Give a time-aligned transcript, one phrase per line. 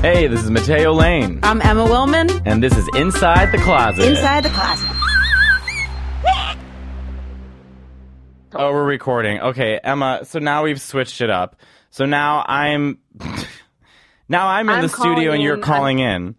[0.00, 2.40] Hey, this is Matteo Lane, I'm Emma Willmann.
[2.46, 4.02] and this is Inside the Closet.
[4.08, 4.88] Inside the closet.
[8.54, 9.40] Oh, we're recording.
[9.40, 10.20] Okay, Emma.
[10.24, 11.56] So now we've switched it up.
[11.90, 12.98] So now I'm
[14.28, 15.60] now I'm in I'm the studio and you're in.
[15.60, 16.34] calling in.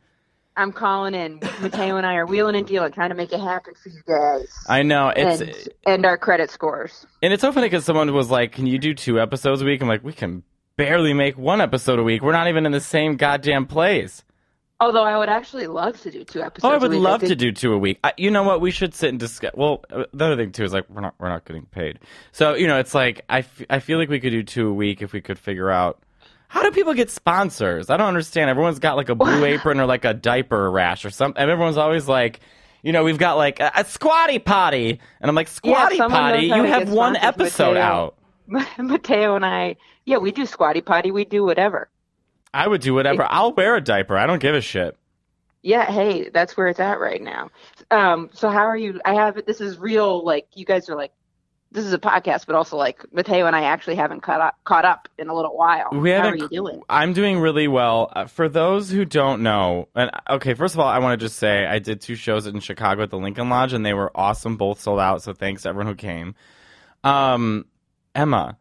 [0.58, 1.40] I'm calling in.
[1.62, 4.48] Matteo and I are wheeling and dealing, trying to make it happen for you guys.
[4.68, 5.56] I know it's and,
[5.86, 7.06] and our credit scores.
[7.22, 9.82] and it's so funny because someone was like, "Can you do two episodes a week?"
[9.82, 10.44] I'm like, "We can
[10.86, 12.22] barely make one episode a week.
[12.22, 14.24] We're not even in the same goddamn place."
[14.80, 16.66] Although I would actually love to do two episodes.
[16.66, 18.00] Oh, I would love to do two a week.
[18.04, 18.62] I, you know what?
[18.62, 19.52] We should sit and discuss.
[19.54, 22.00] Well, the other thing too is like we're not we're not getting paid.
[22.32, 24.74] So you know, it's like I, f- I feel like we could do two a
[24.74, 26.02] week if we could figure out
[26.48, 27.92] how do people get sponsors.
[27.92, 28.50] I don't understand.
[28.50, 31.40] Everyone's got like a blue apron or like a diaper rash or something.
[31.40, 32.40] And everyone's always like.
[32.84, 36.48] You know, we've got like a, a squatty potty, and I'm like, squatty someone potty,
[36.48, 38.16] you have one episode out.
[38.78, 41.12] Matteo and I, yeah, we do squatty potty.
[41.12, 41.90] We do whatever.
[42.54, 43.26] I would do whatever.
[43.30, 44.18] I'll wear a diaper.
[44.18, 44.98] I don't give a shit.
[45.64, 47.50] Yeah, hey, that's where it's at right now.
[47.92, 49.00] Um, so how are you?
[49.06, 50.26] I have this is real.
[50.26, 51.12] Like you guys are like,
[51.72, 54.86] this is a podcast, but also like Matteo and I actually haven't caught up caught
[54.86, 55.90] up in a little while.
[55.92, 56.34] We how haven't.
[56.34, 56.82] are you doing?
[56.90, 58.12] I'm doing really well.
[58.14, 61.38] Uh, for those who don't know, and okay, first of all, I want to just
[61.38, 64.58] say I did two shows in Chicago at the Lincoln Lodge, and they were awesome.
[64.58, 65.22] Both sold out.
[65.22, 66.36] So thanks to everyone who came.
[67.04, 67.66] Um,
[68.16, 68.58] Emma,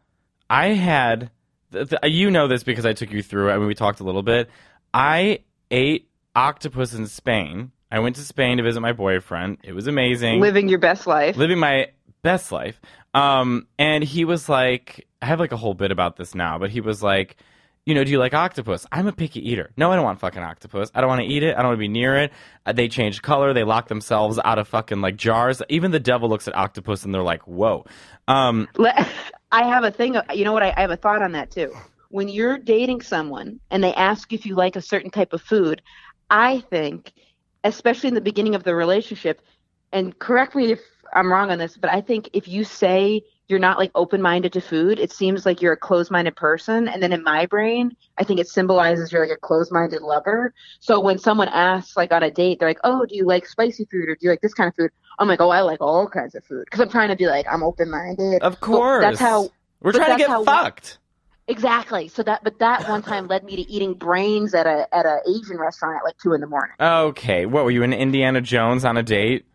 [0.49, 1.31] I had.
[1.71, 3.53] Th- th- you know this because I took you through it.
[3.53, 4.49] I mean, we talked a little bit.
[4.93, 7.71] I ate octopus in Spain.
[7.91, 9.57] I went to Spain to visit my boyfriend.
[9.63, 11.35] It was amazing Living your best life.
[11.37, 11.87] living my
[12.21, 12.79] best life.
[13.13, 16.69] Um, and he was like, I have like a whole bit about this now, but
[16.69, 17.37] he was like,
[17.85, 18.85] you know, do you like octopus?
[18.91, 19.71] I'm a picky eater.
[19.75, 20.91] No, I don't want fucking octopus.
[20.93, 21.55] I don't want to eat it.
[21.55, 22.31] I don't want to be near it.
[22.65, 23.53] Uh, they change color.
[23.53, 25.61] They lock themselves out of fucking like jars.
[25.67, 27.85] Even the devil looks at octopus and they're like, whoa.
[28.27, 28.67] Um,
[29.51, 30.15] I have a thing.
[30.33, 30.63] You know what?
[30.63, 31.73] I, I have a thought on that too.
[32.09, 35.81] When you're dating someone and they ask if you like a certain type of food,
[36.29, 37.11] I think,
[37.63, 39.41] especially in the beginning of the relationship,
[39.91, 40.81] and correct me if
[41.13, 44.53] I'm wrong on this, but I think if you say you're not like open minded
[44.53, 46.87] to food, it seems like you're a closed minded person.
[46.87, 50.53] And then in my brain, I think it symbolizes you're like a closed minded lover.
[50.79, 53.85] So when someone asks like on a date, they're like, "Oh, do you like spicy
[53.85, 54.89] food or do you like this kind of food?"
[55.19, 57.45] I'm like, "Oh, I like all kinds of food," because I'm trying to be like
[57.51, 58.41] I'm open minded.
[58.41, 59.03] of course.
[59.03, 59.49] that's how
[59.81, 60.97] we're trying to get fucked.
[61.47, 62.07] exactly.
[62.07, 65.19] So that, but that one time led me to eating brains at a at a
[65.27, 66.75] Asian restaurant at like two in the morning.
[66.79, 67.45] Okay.
[67.45, 69.45] What were you in Indiana Jones on a date?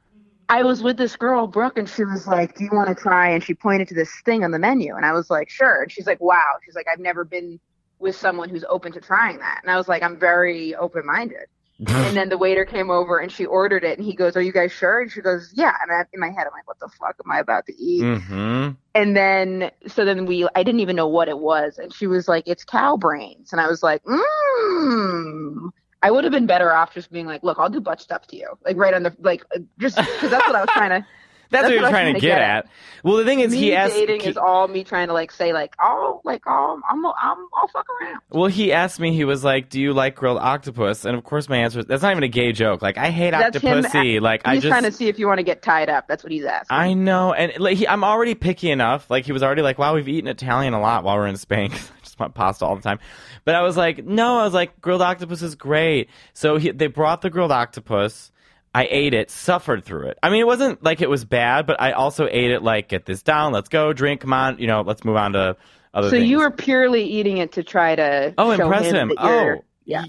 [0.48, 3.30] I was with this girl, Brooke, and she was like, "Do you want to try?"
[3.30, 5.90] And she pointed to this thing on the menu, and I was like, "Sure." And
[5.90, 7.58] she's like, "Wow." She's like, "I've never been
[7.98, 11.46] with someone who's open to trying that," and I was like, "I'm very open minded."
[11.88, 14.52] and then the waiter came over and she ordered it, and he goes, "Are you
[14.52, 16.88] guys sure?" And she goes, "Yeah." And I, in my head, I'm like, "What the
[16.88, 18.70] fuck am I about to eat?" mm-hmm.
[18.96, 21.76] And then, so then we, I didn't even know what it was.
[21.76, 23.52] And she was like, it's cow brains.
[23.52, 25.70] And I was like, mmm.
[26.06, 28.36] I would have been better off just being like, look, I'll do butt stuff to
[28.36, 28.56] you.
[28.64, 31.06] Like right on the, like, uh, just because that's what I was trying to,
[31.50, 32.68] That's, That's what you're trying to trying to get get at.
[33.04, 33.94] Well, the thing is, me he asked.
[33.94, 37.68] dating is all me trying to like say like, oh, like, oh, I'm, I'm, I'll
[37.68, 38.18] fuck around.
[38.30, 39.14] Well, he asked me.
[39.14, 42.02] He was like, "Do you like grilled octopus?" And of course, my answer is that's
[42.02, 42.82] not even a gay joke.
[42.82, 44.20] Like, I hate That's him octopussy.
[44.20, 46.08] Like, I He's just, trying to see if you want to get tied up.
[46.08, 46.76] That's what he's asking.
[46.76, 49.08] I know, and like, he, I'm already picky enough.
[49.08, 51.70] Like, he was already like, "Wow, we've eaten Italian a lot while we're in Spain."
[52.34, 52.98] pasta all the time.
[53.44, 56.86] But I was like, "No," I was like, "Grilled octopus is great." So he, they
[56.86, 58.32] brought the grilled octopus.
[58.74, 60.18] I ate it, suffered through it.
[60.22, 63.06] I mean, it wasn't like it was bad, but I also ate it like, get
[63.06, 65.56] this down, let's go, drink, come on, you know, let's move on to
[65.94, 66.28] other so things.
[66.28, 69.12] you were purely eating it to try to oh, impress him.
[69.12, 69.12] him.
[69.16, 70.04] Oh, yeah.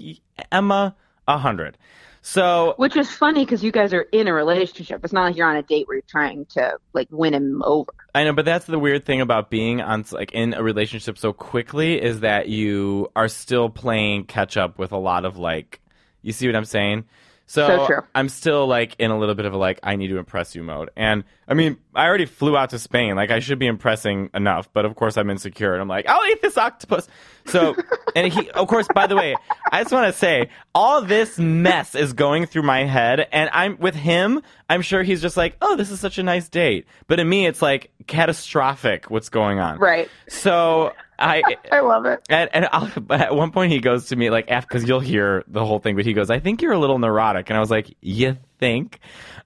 [0.52, 0.94] Emma,
[1.26, 1.78] a hundred.
[2.28, 5.02] So Which is funny because you guys are in a relationship.
[5.02, 7.90] It's not like you're on a date where you're trying to like win him over.
[8.14, 11.32] I know, but that's the weird thing about being on like in a relationship so
[11.32, 15.80] quickly is that you are still playing catch up with a lot of like.
[16.20, 17.06] You see what I'm saying?
[17.48, 18.00] So, So true.
[18.14, 20.62] I'm still like in a little bit of a like I need to impress you
[20.62, 20.90] mode.
[20.96, 23.16] And I mean, I already flew out to Spain.
[23.16, 26.26] Like I should be impressing enough, but of course I'm insecure and I'm like, I'll
[26.30, 27.08] eat this octopus.
[27.46, 27.74] So,
[28.14, 29.34] and he, of course, by the way,
[29.72, 33.78] I just want to say all this mess is going through my head, and I'm
[33.78, 34.42] with him.
[34.68, 36.84] I'm sure he's just like, oh, this is such a nice date.
[37.06, 39.78] But in me, it's like catastrophic what's going on.
[39.78, 40.10] Right.
[40.28, 41.42] So I.
[41.72, 42.20] I love it.
[42.28, 45.64] And, and I'll, at one point he goes to me like because you'll hear the
[45.64, 47.94] whole thing, but he goes, "I think you're a little neurotic," and I was like,
[48.00, 49.00] "You think?"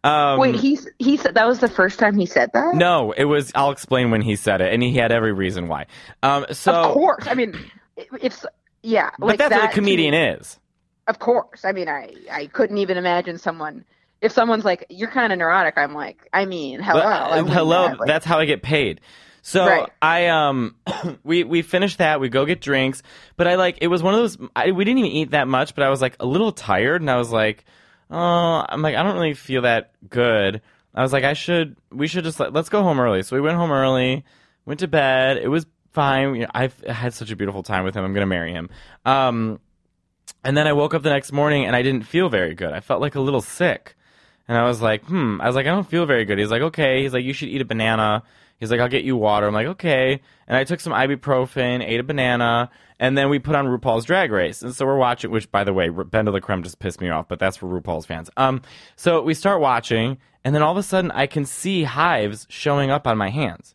[0.04, 2.74] Um, Wait, he he said that was the first time he said that.
[2.74, 3.52] no, it was.
[3.54, 5.86] I'll explain when he said it, and he had every reason why.
[6.22, 7.26] Um, so, of course.
[7.26, 7.54] I mean,
[8.20, 8.44] if
[8.82, 10.58] yeah, but like that's that what a comedian me- is.
[11.06, 11.64] Of course.
[11.64, 13.84] I mean, I I couldn't even imagine someone.
[14.20, 17.52] If someone's like, "You're kind of neurotic," I'm like, I mean, hello, Well, I mean
[17.52, 17.88] hello.
[17.88, 19.00] that, like- that's how I get paid.
[19.42, 19.90] So Right.
[20.00, 20.76] I um
[21.24, 22.20] we we finished that.
[22.20, 23.02] We go get drinks,
[23.36, 24.38] but I like it was one of those.
[24.54, 27.10] I, we didn't even eat that much, but I was like a little tired, and
[27.10, 27.64] I was like,
[28.10, 30.62] oh, I'm like I don't really feel that good.
[30.94, 33.22] I was like I should we should just let, let's go home early.
[33.24, 34.24] So we went home early,
[34.64, 35.38] went to bed.
[35.38, 36.36] It was fine.
[36.36, 38.04] You know, I've had such a beautiful time with him.
[38.04, 38.70] I'm gonna marry him.
[39.04, 39.58] Um,
[40.44, 42.72] and then I woke up the next morning and I didn't feel very good.
[42.72, 43.96] I felt like a little sick.
[44.48, 45.40] And I was like, hmm.
[45.40, 46.38] I was like, I don't feel very good.
[46.38, 47.02] He's like, okay.
[47.02, 48.22] He's like, you should eat a banana.
[48.62, 49.48] He's like, I'll get you water.
[49.48, 50.20] I'm like, okay.
[50.46, 52.70] And I took some ibuprofen, ate a banana,
[53.00, 54.62] and then we put on RuPaul's Drag Race.
[54.62, 57.56] And so we're watching, which by the way, BenDeLaCreme just pissed me off, but that's
[57.56, 58.30] for RuPaul's fans.
[58.36, 58.62] Um,
[58.94, 62.92] so we start watching, and then all of a sudden I can see hives showing
[62.92, 63.74] up on my hands.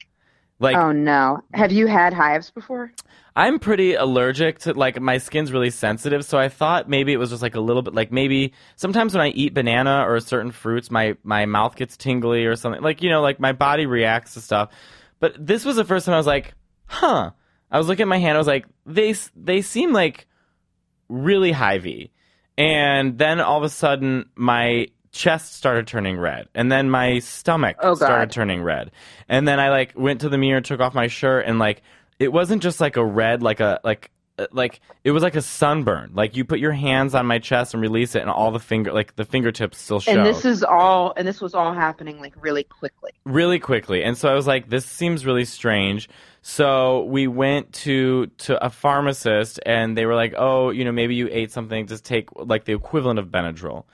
[0.61, 1.41] Like, Oh no.
[1.53, 2.93] Have you had hives before?
[3.37, 7.29] I'm pretty allergic to like my skin's really sensitive, so I thought maybe it was
[7.29, 10.89] just like a little bit like maybe sometimes when I eat banana or certain fruits,
[10.89, 12.81] my my mouth gets tingly or something.
[12.81, 14.71] Like you know, like my body reacts to stuff.
[15.19, 16.55] But this was the first time I was like,
[16.87, 17.29] huh.
[17.69, 18.33] I was looking at my hand.
[18.33, 20.25] I was like, they they seem like
[21.07, 22.09] really hivey,
[22.57, 27.77] and then all of a sudden my chest started turning red, and then my stomach
[27.81, 28.89] Oh, started turning red,
[29.29, 31.83] and then I like went to the mirror, took off my shirt, and like
[32.19, 35.41] it wasn't just like a red, like a like uh, like it was like a
[35.41, 36.11] sunburn.
[36.13, 38.91] Like you put your hands on my chest and release it, and all the finger
[38.93, 42.33] like the fingertips still show And this is all and this was all happening like
[42.39, 43.11] really quickly.
[43.25, 44.03] really quickly.
[44.03, 46.07] And so I was like, this seems really strange.
[46.43, 51.15] So we went to to a pharmacist, and they were like, oh, you know, maybe
[51.15, 51.87] you ate something.
[51.87, 53.85] Just take like the equivalent of Benadryl.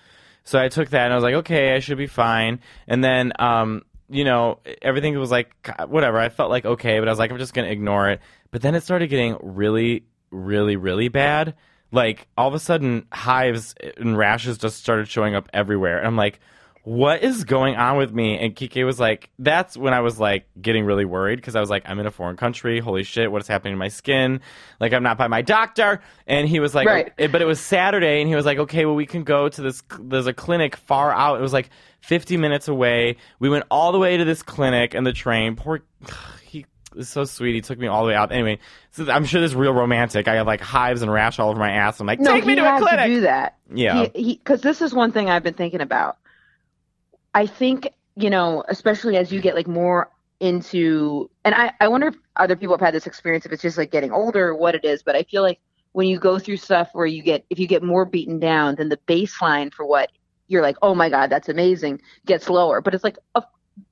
[0.43, 2.59] So I took that, and I was like, okay, I should be fine.
[2.85, 3.83] And then, um,
[4.13, 5.51] you know, everything was like
[5.87, 6.19] whatever.
[6.19, 8.21] I felt like okay, but I was like, I'm just gonna ignore it.
[8.51, 11.55] But then it started getting really, really, really bad.
[11.91, 16.15] Like all of a sudden, hives and rashes just started showing up everywhere, and I'm
[16.15, 16.39] like,
[16.83, 18.37] what is going on with me?
[18.37, 21.69] And Kike was like, that's when I was like getting really worried because I was
[21.69, 22.81] like, I'm in a foreign country.
[22.81, 24.41] Holy shit, what is happening to my skin?
[24.81, 26.01] Like, I'm not by my doctor.
[26.27, 27.13] And he was like, Right.
[27.17, 29.61] Eh, but it was Saturday, and he was like, okay, well, we can go to
[29.61, 29.81] this.
[29.97, 31.39] There's a clinic far out.
[31.39, 31.69] It was like
[32.03, 33.15] 50 minutes away.
[33.39, 35.55] We went all the way to this clinic and the train.
[35.55, 35.81] Poor,
[36.43, 37.55] he was so sweet.
[37.55, 38.31] He took me all the way out.
[38.31, 38.59] Anyway,
[38.91, 40.27] so I'm sure this is real romantic.
[40.27, 41.99] I have like hives and rash all over my ass.
[41.99, 43.05] I'm like, No, take me to a had clinic.
[43.05, 43.57] to do that.
[43.73, 44.07] Yeah.
[44.13, 46.17] because this is one thing I've been thinking about.
[47.33, 52.07] I think you know, especially as you get like more into, and I I wonder
[52.07, 54.75] if other people have had this experience, if it's just like getting older or what
[54.75, 55.01] it is.
[55.03, 55.59] But I feel like
[55.93, 58.89] when you go through stuff where you get, if you get more beaten down, then
[58.89, 60.11] the baseline for what
[60.47, 62.81] you're like, oh my god, that's amazing, gets lower.
[62.81, 63.45] But it's like, of-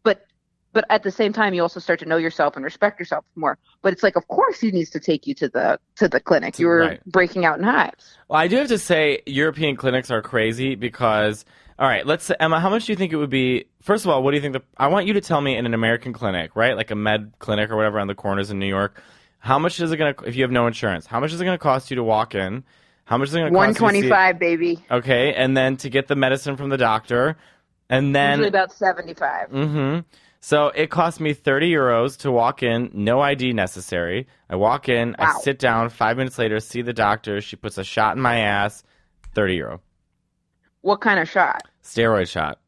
[0.04, 0.26] but
[0.74, 3.58] but at the same time, you also start to know yourself and respect yourself more.
[3.82, 6.60] But it's like, of course, he needs to take you to the to the clinic.
[6.60, 7.06] You were Right.
[7.06, 8.18] breaking out in hives.
[8.30, 11.44] Well, I do have to say, European clinics are crazy because,
[11.78, 13.66] all right, let's say, Emma, how much do you think it would be?
[13.82, 14.54] First of all, what do you think?
[14.54, 16.78] The, I want you to tell me in an American clinic, right?
[16.78, 19.02] Like a med clinic or whatever on the corners in New York.
[19.40, 21.44] How much is it going to, if you have no insurance, how much is it
[21.46, 22.64] going to cost you to walk in?
[23.12, 24.80] How much is it going to cost to see- baby.
[24.90, 27.36] Okay, and then to get the medicine from the doctor.
[27.90, 29.50] And then Usually about 75.
[29.50, 30.00] Mm-hmm.
[30.40, 34.28] So it cost me 30 euros to walk in, no ID necessary.
[34.50, 37.42] I walk in, I sit down, five minutes later, see the doctor.
[37.42, 38.82] She puts a shot in my ass,
[39.36, 39.82] 30 euro.
[40.80, 41.64] What kind of shot?
[41.84, 42.60] Steroid shot.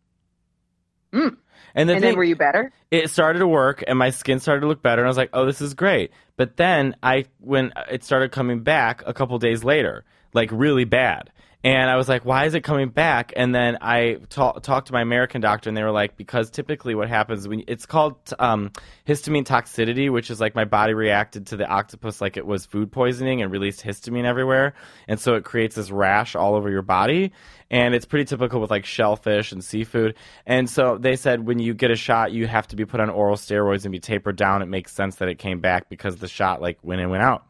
[1.13, 1.37] Mm.
[1.73, 2.73] And the and thing, then were you better?
[2.91, 5.29] it started to work and my skin started to look better and I was like,
[5.31, 9.63] "Oh, this is great." But then I when it started coming back a couple days
[9.63, 11.31] later, like really bad.
[11.65, 14.93] And I was like, "Why is it coming back?" And then I ta- talked to
[14.93, 18.71] my American doctor and they were like, "Because typically what happens when it's called um,
[19.07, 22.91] histamine toxicity, which is like my body reacted to the octopus like it was food
[22.91, 24.73] poisoning and released histamine everywhere,
[25.07, 27.31] and so it creates this rash all over your body."
[27.73, 30.13] and it's pretty typical with like shellfish and seafood.
[30.45, 33.09] And so they said when you get a shot, you have to be put on
[33.09, 34.61] oral steroids and be tapered down.
[34.61, 37.47] It makes sense that it came back because the shot like went in, went out.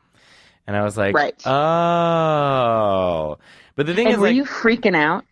[0.68, 1.36] And I was like, Right.
[1.46, 3.38] oh.
[3.76, 5.26] But the thing And is, were like, you freaking out?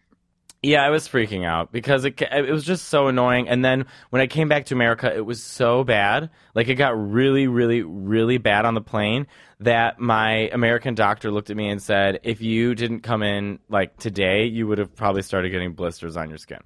[0.63, 3.49] yeah, I was freaking out because it it was just so annoying.
[3.49, 6.29] And then when I came back to America, it was so bad.
[6.53, 9.25] Like it got really, really, really bad on the plane
[9.59, 13.97] that my American doctor looked at me and said, "If you didn't come in like
[13.97, 16.59] today, you would have probably started getting blisters on your skin."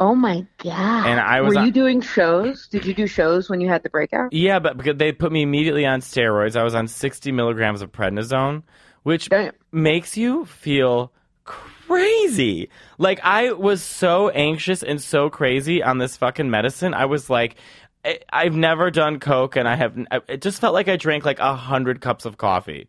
[0.00, 1.06] Oh my god!
[1.06, 2.68] And I was Were on- you doing shows?
[2.68, 4.32] Did you do shows when you had the breakout?
[4.32, 7.90] Yeah, but because they put me immediately on steroids, I was on 60 milligrams of
[7.90, 8.62] prednisone,
[9.02, 9.52] which Damn.
[9.72, 11.12] makes you feel
[11.44, 12.70] crazy.
[12.98, 16.94] Like I was so anxious and so crazy on this fucking medicine.
[16.94, 17.56] I was like,
[18.04, 19.98] I- I've never done coke, and I have.
[20.28, 22.88] It just felt like I drank like a hundred cups of coffee.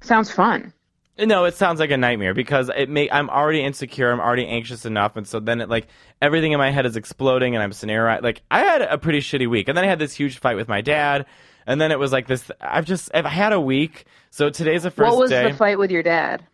[0.00, 0.72] Sounds fun.
[1.16, 4.84] No, it sounds like a nightmare because it may I'm already insecure, I'm already anxious
[4.84, 5.86] enough, and so then it like
[6.20, 9.48] everything in my head is exploding and I'm scenario like I had a pretty shitty
[9.48, 9.68] week.
[9.68, 11.26] And then I had this huge fight with my dad,
[11.66, 14.06] and then it was like this I've just I've had a week.
[14.30, 15.50] So today's the first what was day.
[15.52, 16.44] the fight with your dad?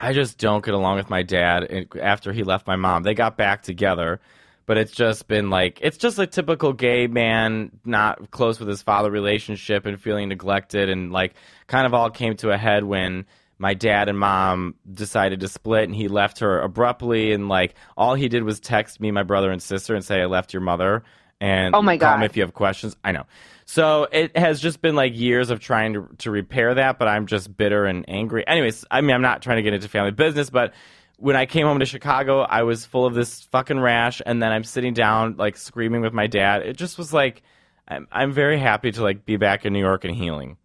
[0.00, 3.04] I just don't get along with my dad after he left my mom.
[3.04, 4.20] They got back together,
[4.66, 8.82] but it's just been like it's just a typical gay man not close with his
[8.82, 11.34] father relationship and feeling neglected and like
[11.68, 13.26] kind of all came to a head when
[13.58, 18.14] my dad and mom decided to split and he left her abruptly and like all
[18.14, 21.02] he did was text me my brother and sister and say I left your mother
[21.40, 22.20] and Oh my call God.
[22.20, 22.96] me if you have questions.
[23.04, 23.24] I know.
[23.64, 27.26] So it has just been like years of trying to to repair that, but I'm
[27.26, 28.46] just bitter and angry.
[28.46, 30.72] Anyways, I mean I'm not trying to get into family business, but
[31.16, 34.52] when I came home to Chicago, I was full of this fucking rash, and then
[34.52, 36.62] I'm sitting down like screaming with my dad.
[36.62, 37.42] It just was like
[37.86, 40.56] I'm I'm very happy to like be back in New York and healing.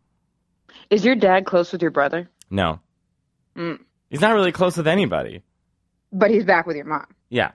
[0.90, 2.30] Is your dad close with your brother?
[2.50, 2.80] No,
[3.58, 3.80] Mm.
[4.10, 5.44] he's not really close with anybody.
[6.12, 7.08] But he's back with your mom.
[7.30, 7.52] Yeah,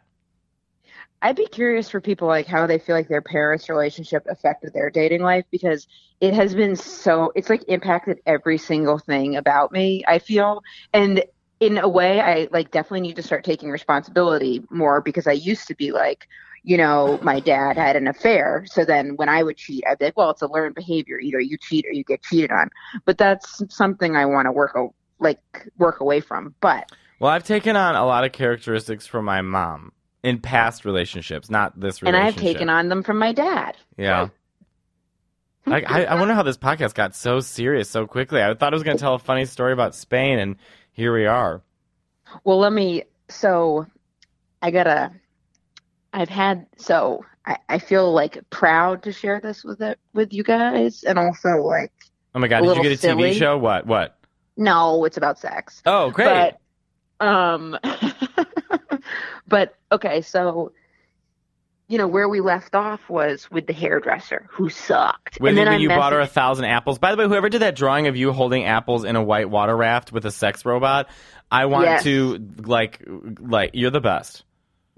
[1.21, 4.89] I'd be curious for people like how they feel like their parents' relationship affected their
[4.91, 5.89] dating life because
[6.21, 10.63] it has been so it's like impacted every single thing about me, I feel.
[10.93, 11.25] And
[11.59, 15.67] in a way I like definitely need to start taking responsibility more because I used
[15.69, 16.29] to be like,
[16.63, 18.65] you know, my dad had an affair.
[18.67, 21.19] So then when I would cheat, I'd be like, well, it's a learned behavior.
[21.19, 22.71] Either you cheat or you get cheated on.
[23.05, 26.55] But that's something I want to work o- like work away from.
[26.61, 31.51] But Well, I've taken on a lot of characteristics from my mom in past relationships,
[31.51, 32.27] not this relationship.
[32.27, 32.35] and.
[32.35, 33.77] I've taken on them from my dad.
[33.97, 34.29] Yeah.
[35.67, 38.43] I, I, I wonder how this podcast got so serious so quickly.
[38.43, 40.57] I thought I was going to tell a funny story about Spain, and
[40.93, 41.63] here we are.
[42.45, 43.05] Well, let me.
[43.29, 43.87] So,
[44.63, 45.13] I gotta.
[46.11, 50.43] I've had so I, I feel like proud to share this with it with you
[50.43, 51.93] guys, and also like
[52.35, 52.63] Oh my God!
[52.63, 53.31] Did you get a silly.
[53.31, 53.57] TV show?
[53.59, 53.87] What?
[53.87, 54.18] What?
[54.59, 55.83] No, it's about sex.
[55.87, 56.53] Oh, great!
[57.19, 57.79] But um,
[59.49, 60.73] but okay, so
[61.89, 65.67] you know where we left off was with the hairdresser who sucked, when and then
[65.69, 66.99] when you bought her a thousand apples.
[66.99, 69.77] By the way, whoever did that drawing of you holding apples in a white water
[69.77, 71.09] raft with a sex robot,
[71.51, 72.03] I want Yes.
[72.05, 73.03] to like
[73.41, 74.45] like you're the best.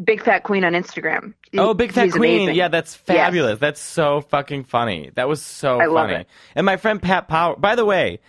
[0.03, 1.35] Big Fat Queen on Instagram.
[1.59, 2.37] Oh, Big Fat He's Queen.
[2.45, 2.55] amazing.
[2.57, 3.59] Yeah, that's fabulous.
[3.59, 5.11] That's so fucking funny.
[5.15, 6.21] That was so I love funny.
[6.23, 6.27] it.
[6.55, 7.55] And my friend Pat Power.
[7.57, 8.21] By the way,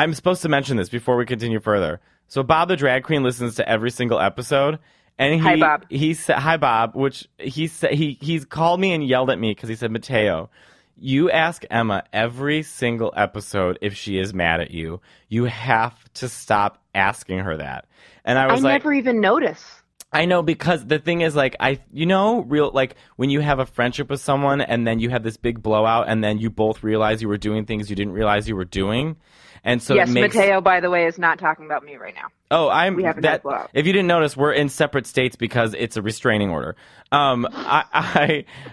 [0.00, 2.00] I'm supposed to mention this before we continue further.
[2.26, 4.78] So Bob the drag queen listens to every single episode,
[5.18, 5.84] and he Hi, Bob.
[5.90, 9.50] he said hi Bob, which he said he he's called me and yelled at me
[9.50, 10.48] because he said Matteo.
[10.96, 15.02] You ask Emma every single episode if she is mad at you.
[15.28, 17.84] You have to stop asking her that.
[18.24, 19.82] And I I was like, never even notice.
[20.14, 23.58] I know because the thing is like I you know real like when you have
[23.58, 26.82] a friendship with someone and then you have this big blowout and then you both
[26.82, 29.16] realize you were doing things you didn't realize you were doing.
[29.64, 32.14] And so yes, it makes Matteo, by the way, is not talking about me right
[32.14, 32.28] now.
[32.50, 33.42] Oh, I'm We haven't that.
[33.42, 33.70] blowout.
[33.72, 36.76] If you didn't notice, we're in separate states because it's a restraining order.
[37.12, 37.84] Um, I,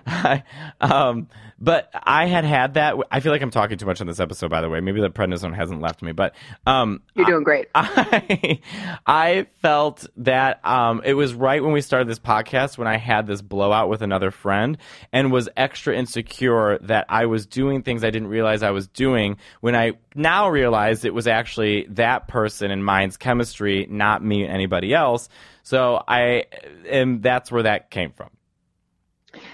[0.05, 0.43] I,
[0.81, 1.27] I, um,
[1.60, 2.96] but I had had that.
[3.12, 4.50] I feel like I'm talking too much on this episode.
[4.50, 6.36] By the way, maybe the prednisone hasn't left me, but
[6.67, 7.67] um, You're doing great.
[7.75, 8.60] I
[9.07, 13.25] I felt that um, it was right when we started this podcast when I had
[13.25, 14.77] this blowout with another friend
[15.12, 19.38] and was extra insecure that I was doing things I didn't realize I was doing
[19.62, 24.53] when I now realized it was actually that person and mine's chemistry, not me and
[24.53, 25.29] anybody else.
[25.63, 26.45] So I
[26.89, 28.29] and that's where that came from.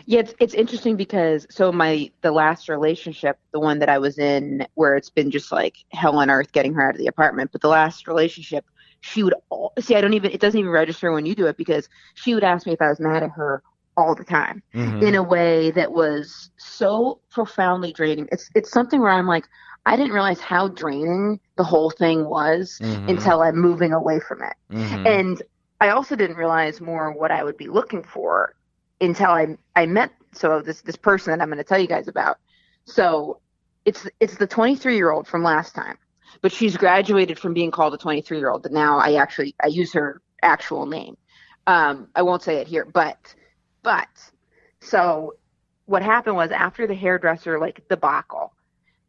[0.05, 4.17] Yeah, it's it's interesting because so my the last relationship, the one that I was
[4.19, 7.51] in, where it's been just like hell on earth getting her out of the apartment.
[7.51, 8.65] But the last relationship,
[9.01, 9.95] she would all, see.
[9.95, 12.65] I don't even it doesn't even register when you do it because she would ask
[12.67, 13.63] me if I was mad at her
[13.97, 15.03] all the time Mhm.
[15.03, 18.27] in a way that was so profoundly draining.
[18.31, 19.45] It's it's something where I'm like,
[19.85, 23.09] I didn't realize how draining the whole thing was Mhm.
[23.09, 24.53] until I'm moving away from it.
[24.71, 25.05] Mhm.
[25.05, 25.43] And
[25.81, 28.55] I also didn't realize more what I would be looking for
[29.01, 32.07] until I I met so this this person that I'm going to tell you guys
[32.07, 32.37] about.
[32.85, 33.39] So
[33.85, 35.97] it's it's the 23 year old from last time,
[36.41, 38.63] but she's graduated from being called a 23 year old.
[38.63, 41.17] But now I actually I use her actual name.
[41.67, 43.35] Um, I won't say it here, but
[43.83, 44.07] but
[44.79, 45.33] so
[45.85, 48.53] what happened was after the hairdresser like debacle,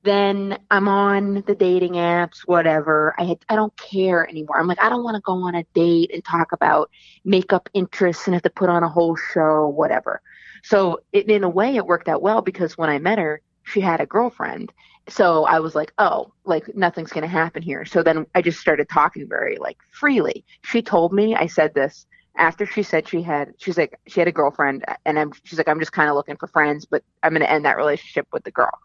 [0.04, 3.14] then I'm on the dating apps, whatever.
[3.18, 4.60] I had, I don't care anymore.
[4.60, 6.90] I'm like, I don't want to go on a date and talk about
[7.24, 10.20] makeup interests and have to put on a whole show, whatever.
[10.62, 13.80] So it, in a way, it worked out well because when I met her, she
[13.80, 14.72] had a girlfriend.
[15.08, 17.86] So I was like, oh, like nothing's going to happen here.
[17.86, 20.44] So then I just started talking very like freely.
[20.62, 22.06] She told me, I said this
[22.36, 25.68] after she said she had, she's like, she had a girlfriend and I'm, she's like,
[25.68, 28.44] I'm just kind of looking for friends, but I'm going to end that relationship with
[28.44, 28.78] the girl.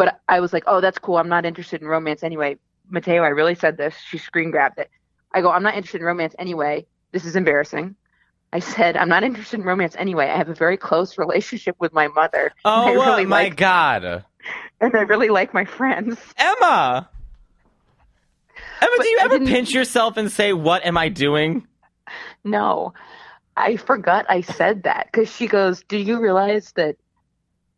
[0.00, 1.18] But I was like, oh, that's cool.
[1.18, 2.56] I'm not interested in romance anyway.
[2.88, 3.94] Matteo, I really said this.
[4.08, 4.88] She screen grabbed it.
[5.34, 6.86] I go, I'm not interested in romance anyway.
[7.12, 7.96] This is embarrassing.
[8.50, 10.30] I said, I'm not interested in romance anyway.
[10.30, 12.50] I have a very close relationship with my mother.
[12.64, 14.24] Oh I really my like, god,
[14.80, 16.18] and I really like my friends.
[16.38, 17.06] Emma.
[18.80, 21.66] Emma, But do you I ever pinch yourself and say, "What am I doing"?
[22.42, 22.94] No,
[23.54, 26.96] I forgot I said that because she goes, "Do you realize that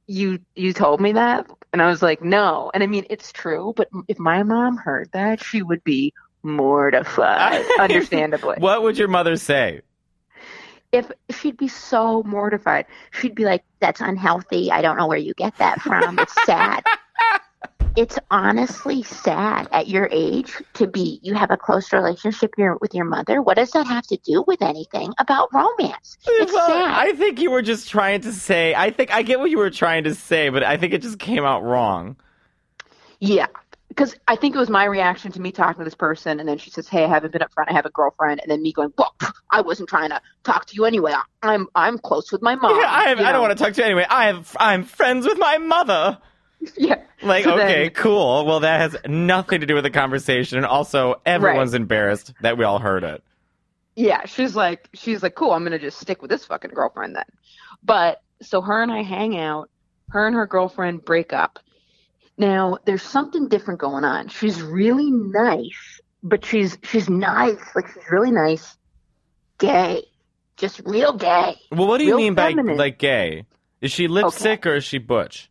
[0.06, 3.72] you you told me that?" And I was like, "No." And I mean, it's true,
[3.76, 6.12] but if my mom heard that, she would be
[6.42, 7.64] mortified.
[7.80, 9.82] understandably, What would your mother say?
[10.92, 14.70] if she'd be so mortified, she'd be like, "That's unhealthy.
[14.70, 16.18] I don't know where you get that from.
[16.18, 16.84] It's sad."
[17.94, 22.94] It's honestly sad at your age to be you have a close relationship your, with
[22.94, 23.42] your mother.
[23.42, 26.16] What does that have to do with anything about romance?
[26.26, 26.90] It's well, sad.
[26.90, 28.74] I think you were just trying to say.
[28.74, 31.18] I think I get what you were trying to say, but I think it just
[31.18, 32.16] came out wrong.
[33.20, 33.46] Yeah,
[33.88, 36.56] because I think it was my reaction to me talking to this person, and then
[36.56, 37.70] she says, "Hey, I haven't been up front.
[37.70, 39.14] I have a girlfriend," and then me going, "Well,
[39.50, 41.12] I wasn't trying to talk to you anyway.
[41.42, 43.74] I'm I'm close with my mom." yeah, I, have, you I don't want to talk
[43.74, 44.06] to you anyway.
[44.08, 46.18] I have, I'm friends with my mother.
[46.76, 48.44] Yeah, Like, So okay, then- cool.
[48.46, 52.64] Well, that has nothing to do with the conversation, and also everyone's embarrassed that we
[52.64, 53.22] all heard it.
[53.96, 54.24] yeah.
[54.26, 55.52] She's like, she's like, "Cool.
[55.52, 57.24] I'm gonna just stick with this fucking girlfriend then."
[57.82, 59.70] But so her and I hang out.
[60.10, 61.58] Her and her girlfriend break up.
[62.38, 64.28] Now there's something different going on.
[64.28, 67.58] She's really nice, but she's she's nice.
[67.74, 68.76] Like she's really nice.
[69.58, 70.04] Gay,
[70.56, 71.56] just real gay.
[71.70, 73.44] Well, what do you Real mean by like gay?
[73.80, 75.50] Is she lipstick or is she butch?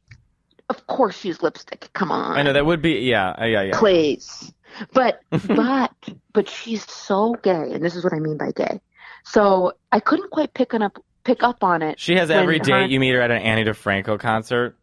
[0.72, 1.90] Of course, she's lipstick.
[1.92, 2.38] Come on.
[2.38, 3.78] I know that would be yeah, uh, yeah, yeah.
[3.78, 4.54] Please.
[4.94, 5.92] But but
[6.32, 8.80] but she's so gay, and this is what I mean by gay.
[9.26, 12.00] So I couldn't quite pick up pick up on it.
[12.00, 14.78] She has every her- date you meet her at an Ani DiFranco concert.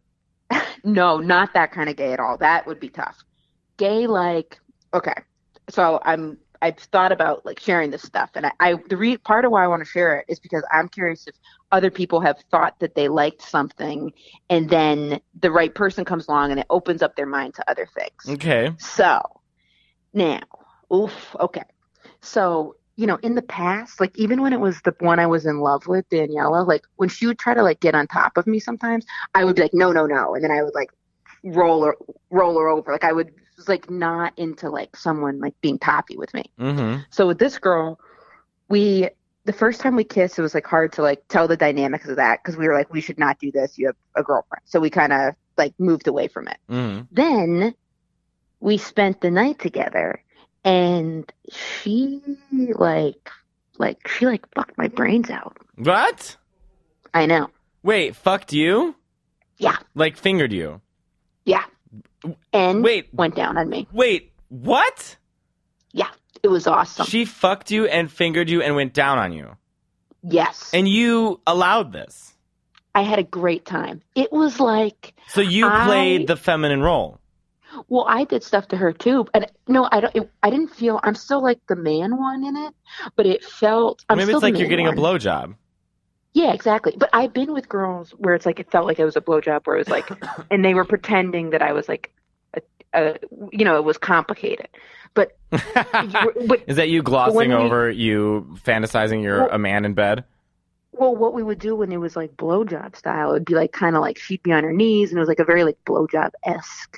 [0.83, 2.37] No, not that kind of gay at all.
[2.37, 3.17] That would be tough.
[3.75, 4.59] Gay like
[4.93, 5.15] okay.
[5.69, 9.43] So I'm I've thought about like sharing this stuff, and I, I the re- part
[9.43, 11.35] of why I want to share it is because I'm curious if
[11.71, 14.11] other people have thought that they liked something,
[14.49, 17.87] and then the right person comes along and it opens up their mind to other
[17.93, 18.35] things.
[18.35, 18.71] Okay.
[18.77, 19.21] So
[20.13, 20.41] now,
[20.93, 21.63] oof, okay.
[22.21, 25.45] So, you know, in the past, like even when it was the one I was
[25.45, 28.47] in love with, Daniela, like when she would try to like get on top of
[28.47, 30.35] me sometimes, I would be like, no, no, no.
[30.35, 30.89] And then I would like
[31.43, 31.95] roll her
[32.29, 32.91] roll her over.
[32.91, 36.51] Like I would was like not into like someone like being toppy with me.
[36.59, 37.01] Mm-hmm.
[37.11, 37.99] So with this girl,
[38.69, 39.09] we
[39.49, 42.17] the first time we kissed, it was like hard to like tell the dynamics of
[42.17, 43.79] that because we were like, we should not do this.
[43.79, 44.61] You have a girlfriend.
[44.65, 47.01] So we kind of like moved away from it Mm-hmm.
[47.11, 47.73] then
[48.61, 50.23] we spent the night together
[50.63, 52.21] and she
[52.75, 53.29] like
[53.77, 56.37] like she like fucked my brains out What?
[57.13, 57.49] i know
[57.83, 58.95] Wait, fucked you?
[59.57, 59.75] Yeah.
[59.95, 60.79] Like fingered you?
[61.43, 61.65] yeah
[62.53, 63.07] and Wait.
[63.13, 65.17] went down on me Wait, what?
[65.91, 66.09] Yeah
[66.43, 69.55] it was awesome She fucked you and fingered you and went down on you.
[70.23, 72.33] yes And you allowed this.
[72.95, 77.19] i had a great time it was like So you I- played the feminine role.
[77.87, 80.99] well i did stuff to her too and no i don't it, i didn't feel
[81.03, 82.73] i'm still like the man one in it
[83.15, 84.97] but it felt I'm Maybe still it's like you're getting a one.
[84.97, 85.55] blowjob.
[86.33, 86.93] Yeah, exactly.
[86.95, 89.65] But I've been with girls where it's like it felt like it was a blowjob,
[89.65, 90.07] where it was like,
[90.51, 92.13] and they were pretending that I was like,
[92.93, 93.17] a,
[93.51, 94.67] you know, it was complicated.
[95.13, 99.93] But but Is that you glossing we- over you fantasizing you're Well- a man in
[99.93, 100.23] bed?
[100.91, 103.95] well, what we would do when it was like blowjob style, it'd be like kind
[103.95, 106.31] of like she'd be on her knees, and it was like a very like blowjob
[106.43, 106.97] esque.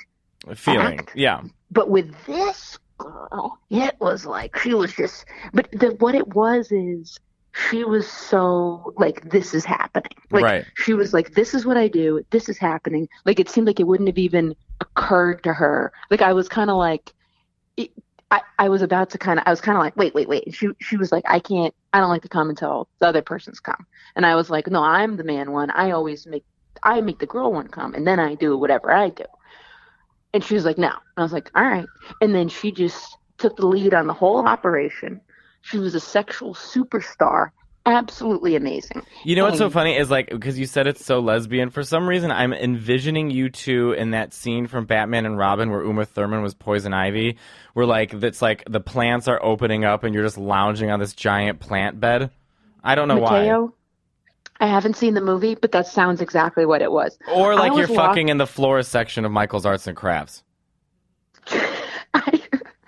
[0.56, 0.98] Feeling.
[0.98, 1.12] Act.
[1.14, 1.42] Yeah.
[1.70, 5.24] But with this girl, it was like she was just.
[5.54, 7.20] But the, what it was is
[7.52, 10.12] she was so like this is happening.
[10.30, 10.64] Like right.
[10.74, 12.24] she was like, "This is what I do.
[12.30, 15.92] This is happening." Like it seemed like it wouldn't have even occurred to her.
[16.10, 17.12] Like I was kind of like,
[17.76, 17.90] it,
[18.30, 20.46] I I was about to kind of I was kind of like, "Wait, wait, wait."
[20.46, 21.74] And she she was like, "I can't.
[21.92, 23.86] I don't like to come until the other person's come."
[24.16, 25.70] And I was like, "No, I'm the man one.
[25.70, 26.44] I always make
[26.82, 29.24] I make the girl one come, and then I do whatever I do."
[30.32, 31.86] And she was like, "No." And I was like, "All right."
[32.22, 35.20] And then she just took the lead on the whole operation.
[35.62, 37.50] She was a sexual superstar.
[37.84, 39.02] Absolutely amazing.
[39.24, 41.70] You know what's so Um, funny is like because you said it's so lesbian.
[41.70, 45.82] For some reason, I'm envisioning you two in that scene from Batman and Robin where
[45.82, 47.38] Uma Thurman was Poison Ivy,
[47.74, 51.12] where like that's like the plants are opening up and you're just lounging on this
[51.12, 52.30] giant plant bed.
[52.84, 53.40] I don't know why.
[53.40, 53.74] Matteo,
[54.60, 57.18] I haven't seen the movie, but that sounds exactly what it was.
[57.34, 60.44] Or like you're walk- fucking in the florist section of Michael's Arts and Crafts.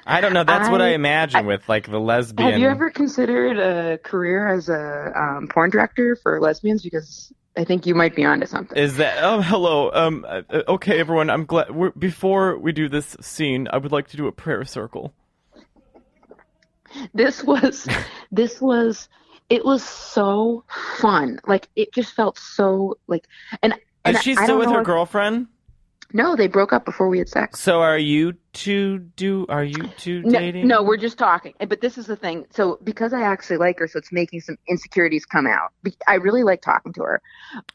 [0.06, 0.44] I, I don't know.
[0.44, 2.50] That's what I I- imagine with like the lesbian.
[2.50, 6.82] have you ever considered a career as a um, porn director for lesbians?
[6.82, 8.76] Because I think you might be onto something.
[8.76, 9.22] Is that?
[9.22, 9.90] Oh, hello.
[9.92, 10.26] Um.
[10.28, 11.30] uh, Okay, everyone.
[11.30, 11.70] I'm glad.
[11.70, 15.14] We're, before we do this scene, I would like to do a prayer circle.
[17.12, 17.88] this was
[18.32, 19.08] this was
[19.50, 20.64] it was so
[20.98, 21.38] fun.
[21.46, 23.26] Like it just felt so like
[23.62, 25.46] and and Is she I still with her if- girlfriend?
[26.16, 27.58] No, they broke up before we had sex.
[27.58, 30.68] So are you two do are you two No, dating?
[30.68, 31.54] no, we're just talking.
[31.68, 32.46] But this is the thing.
[32.50, 35.72] So because I actually like her, so it's making some insecurities come out.
[36.06, 37.20] I really like talking to her.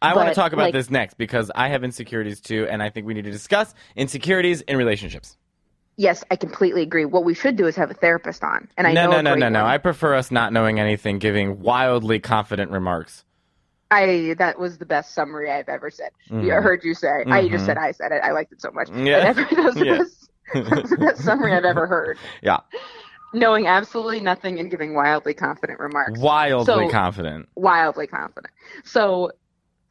[0.02, 2.90] I want to talk about like- this next because I have insecurities too, and I
[2.90, 5.38] think we need to discuss insecurities in relationships.
[5.98, 7.04] Yes, I completely agree.
[7.04, 8.70] What we should do is have a therapist on.
[8.78, 9.66] And I no, know no, no, no, no.
[9.66, 13.26] I prefer us not knowing anything, giving wildly confident remarks.
[13.92, 16.12] I that was the best summary I've ever said.
[16.30, 16.56] Mhm.
[16.56, 17.08] I heard you say.
[17.28, 17.52] I Mhm.
[17.52, 18.22] just said I said it.
[18.24, 18.90] I liked it so much.
[18.94, 19.34] Yeah.
[19.34, 19.98] That was the Yeah.
[19.98, 22.18] best, that's the best summary I've ever heard.
[22.42, 22.58] Yeah,
[23.34, 26.20] Knowing absolutely nothing and giving wildly confident remarks.
[26.20, 27.48] wildly So- confident.
[27.56, 28.54] Wildly confident.
[28.84, 29.32] So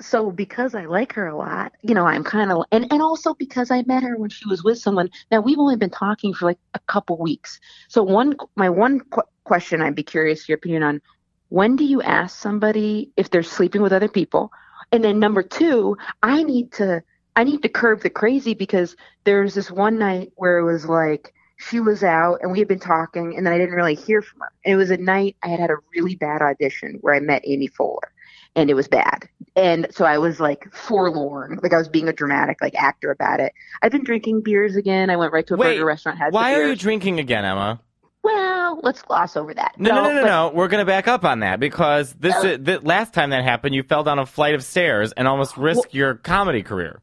[0.00, 3.34] so because I like her a lot, you know, I'm kind of and and also
[3.34, 5.10] because I met her when she was with someone.
[5.32, 7.58] Now we've only been talking for like a couple weeks.
[7.88, 11.00] So one my one qu- question I'd be curious your opinion on
[11.48, 14.52] when do you ask somebody if they're sleeping with other people?
[14.92, 17.02] And then number 2, I need to
[17.36, 21.32] I need to curb the crazy because there's this one night where it was like
[21.56, 24.40] she was out and we had been talking and then I didn't really hear from
[24.40, 24.52] her.
[24.64, 27.42] And it was a night I had had a really bad audition where I met
[27.44, 28.12] Amy Fuller
[28.56, 29.28] and it was bad.
[29.54, 33.38] And so I was like forlorn, like I was being a dramatic like actor about
[33.38, 33.52] it.
[33.82, 35.10] I've been drinking beers again.
[35.10, 36.18] I went right to a Wait, burger restaurant.
[36.18, 37.80] Had Why are you drinking again, Emma?
[38.22, 39.74] Well, let's gloss over that.
[39.78, 40.50] No, no, no, no, but- no.
[40.54, 43.82] We're gonna back up on that because this is, the last time that happened, you
[43.82, 47.00] fell down a flight of stairs and almost risked your comedy career.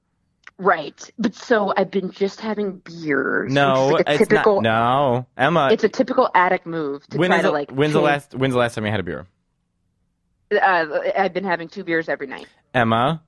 [0.58, 3.52] Right, but so I've been just having beers.
[3.52, 4.62] No, like it's typical.
[4.62, 4.64] not.
[4.64, 5.70] No, Emma.
[5.72, 7.72] It's a typical addict move to when try is to like.
[7.72, 9.28] when's the last when's the last time you had a beer?
[10.54, 10.86] Uh,
[11.18, 12.48] I've been having two beers every night.
[12.74, 13.22] Emma.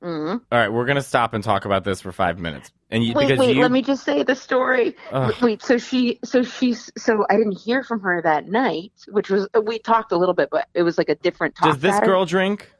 [0.00, 2.70] hmm All right, we're gonna stop and talk about this for five minutes.
[2.90, 3.56] And you, Wait, wait.
[3.56, 4.94] you, Let me just say the story.
[5.10, 5.34] Ugh.
[5.42, 9.48] Wait, so she, so she's, so I didn't hear from her that night, which was
[9.64, 11.72] we talked a little bit, but it was like a different talk.
[11.72, 12.70] does this girl drink?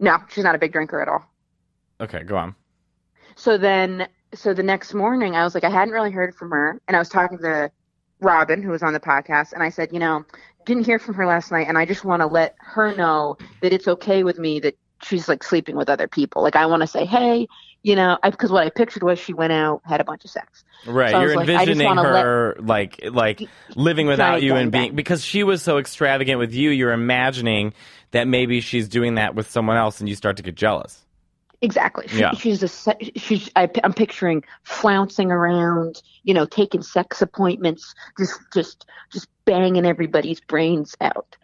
[0.00, 1.24] No, she's not a big drinker at all.
[2.00, 2.54] Okay, go on.
[3.36, 6.80] So then, so the next morning, I was like, I hadn't really heard from her,
[6.88, 7.70] and I was talking to
[8.20, 10.24] Robin, who was on the podcast, and I said, you know,
[10.64, 13.72] didn't hear from her last night, and I just want to let her know that
[13.72, 16.42] it's okay with me that she's like sleeping with other people.
[16.42, 17.48] Like, I want to say, hey,
[17.82, 20.64] you know, because what I pictured was she went out, had a bunch of sex.
[20.86, 24.88] Right, So you're like, envisioning wanna let- her like like living without you and being
[24.90, 24.94] bang.
[24.96, 26.70] because she was so extravagant with you.
[26.70, 27.72] You're imagining
[28.12, 31.04] that maybe she's doing that with someone else, and you start to get jealous.
[31.60, 32.06] Exactly.
[32.08, 32.32] She, Yeah.
[32.38, 32.68] She's a
[33.16, 39.84] she's I, I'm picturing flouncing around, you know, taking sex appointments, just just just banging
[39.84, 41.36] everybody's brains out.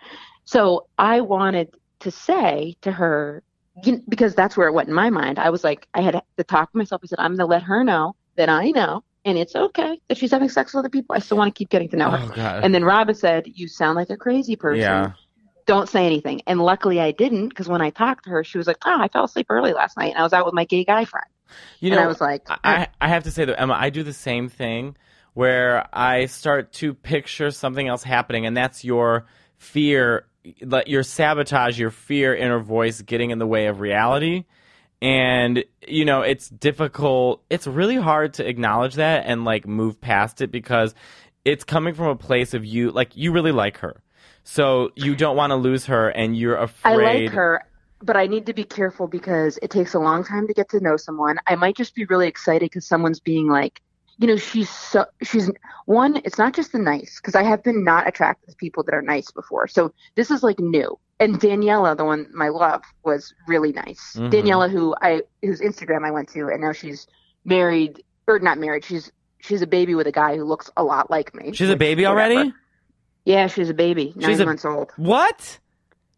[0.44, 3.42] So I wanted to say to her,
[3.82, 5.38] you, because that's where it went in my mind.
[5.38, 7.00] I was like, I had to talk to myself.
[7.04, 10.16] I said, I'm going to let her know that I know, and it's okay that
[10.16, 11.16] she's having sex with other people.
[11.16, 12.32] I still want to keep getting to know her.
[12.36, 12.60] Oh.
[12.62, 15.12] And then Robin said, "You sound like a crazy person." yeah.
[15.66, 16.42] don't say anything.
[16.46, 19.08] And luckily I didn't because when I talked to her, she was like, oh, I
[19.08, 21.26] fell asleep early last night and I was out with my gay guy friend.
[21.80, 24.02] You and know, I was like, I, I have to say though, Emma, I do
[24.02, 24.96] the same thing
[25.34, 29.26] where I start to picture something else happening, and that's your
[29.58, 30.26] fear,
[30.60, 34.44] like your sabotage, your fear inner voice getting in the way of reality.
[35.02, 37.42] And you know, it's difficult.
[37.50, 40.94] It's really hard to acknowledge that and like move past it because
[41.44, 44.02] it's coming from a place of you, like you really like her,
[44.44, 46.92] so you don't want to lose her, and you're afraid.
[46.92, 47.62] I like her,
[48.00, 50.80] but I need to be careful because it takes a long time to get to
[50.80, 51.36] know someone.
[51.46, 53.82] I might just be really excited because someone's being like,
[54.18, 55.50] you know, she's so, she's
[55.86, 58.94] one, it's not just the nice because I have been not attracted to people that
[58.94, 59.66] are nice before.
[59.68, 60.98] So this is like new.
[61.20, 64.16] And Daniela, the one my love, was really nice.
[64.18, 64.30] Mhm.
[64.32, 67.06] Daniela, who I whose Instagram I went to, and now she's
[67.44, 68.84] married or not married.
[68.84, 71.52] She's she's a baby with a guy who looks a lot like me.
[71.52, 72.20] She's a baby whatever.
[72.34, 72.54] already.
[73.24, 74.90] Yeah, she's a baby, nine She's a- months old.
[74.96, 75.58] What?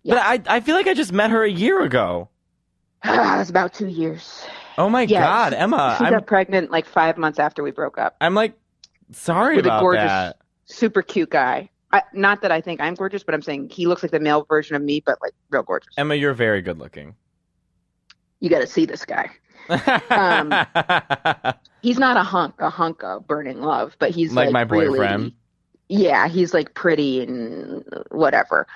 [0.02, 0.14] Yeah.
[0.14, 2.28] But I, I feel like I just met her a year ago.
[3.04, 4.44] That's about two years.
[4.78, 7.70] Oh my Yeah, God, she- Emma, She I'm, got pregnant like five months after we
[7.70, 8.16] broke up.
[8.20, 8.54] I'm like
[9.12, 10.36] sorry With a about gorgeous- that.
[10.66, 11.70] Super cute guy.
[11.92, 14.44] I, not that I think I'm gorgeous, but I'm saying he looks like the male
[14.48, 15.94] version of me, but like real gorgeous.
[15.96, 17.14] Emma, you're very good looking.
[18.40, 19.30] You got to see this guy.
[20.10, 20.52] Um,
[21.82, 24.98] He's not a hunk, a hunk of burning love, but he's Like like, my really-
[24.98, 25.32] boyfriend.
[25.88, 28.66] yeah, he's like pretty and whatever.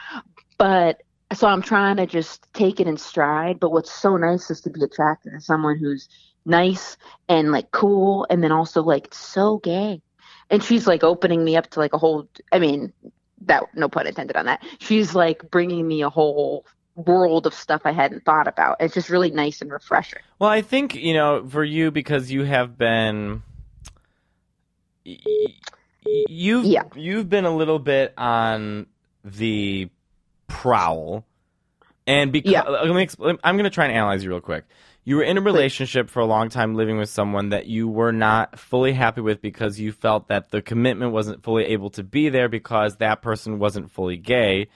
[0.57, 3.61] But so I'm trying to just take it in stride.
[3.61, 6.09] But what's so nice is to be attracted to someone who's
[6.45, 6.97] nice
[7.29, 10.03] and like cool, and then also like so gay.
[10.51, 12.29] And she's like opening me up to like a whole.
[12.53, 12.93] I mean,
[13.43, 14.63] that no pun intended on that.
[14.79, 16.67] She's like bringing me a whole
[16.97, 18.77] world of stuff I hadn't thought about.
[18.81, 20.19] It's just really nice and refreshing.
[20.39, 23.43] well, I think you know for you because you have been.
[25.05, 26.83] you've Yeah.
[26.95, 28.87] you've been a little bit on
[29.25, 29.89] the
[30.51, 31.25] prowl,
[32.07, 32.63] and because Yeah.
[32.63, 34.65] let me expl- I'm going to try and analyze you real quick.
[35.05, 38.13] You were in a relationship for a long time, living with someone that you were
[38.13, 42.29] not fully happy with because you felt that the commitment wasn't fully able to be
[42.29, 44.69] there because that person wasn't fully gay.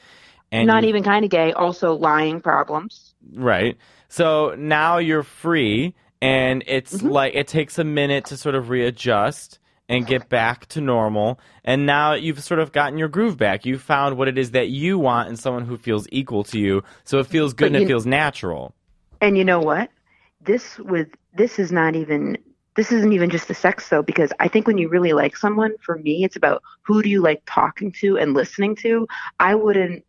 [0.50, 1.52] And Not you- even kind of gay.
[1.52, 3.14] Also lying problems.
[3.34, 3.76] Right.
[4.08, 7.10] So now you're free, and it's Mhm.
[7.10, 9.58] like it takes a minute to sort of readjust
[9.88, 11.38] and get back to normal.
[11.64, 13.64] And now you've sort of gotten your groove back.
[13.64, 16.82] You found what it is that you want in someone who feels equal to you.
[17.04, 18.74] So it feels good But and it feels natural.
[19.20, 19.90] And you know what?
[20.40, 22.38] This with this is not even
[22.76, 25.74] this isn't even just the sex though because I think when you really like someone,
[25.80, 29.06] for me, it's about who do you like talking to and listening to.
[29.38, 30.04] I wouldn't.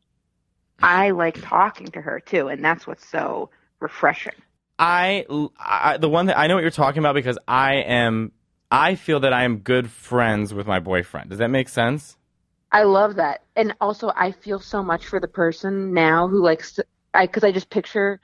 [0.81, 4.33] I like talking to her too, and that's what's so refreshing.
[4.77, 5.25] I,
[5.57, 8.31] I the one that I know what you're talking about because I am
[8.71, 11.29] I feel that I am good friends with my boyfriend.
[11.29, 12.17] Does that make sense?
[12.71, 16.73] I love that, and also I feel so much for the person now who likes
[16.73, 18.19] to, I because I just picture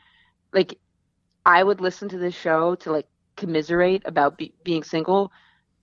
[0.52, 0.78] like
[1.46, 5.32] I would listen to this show to like commiserate about be, being single,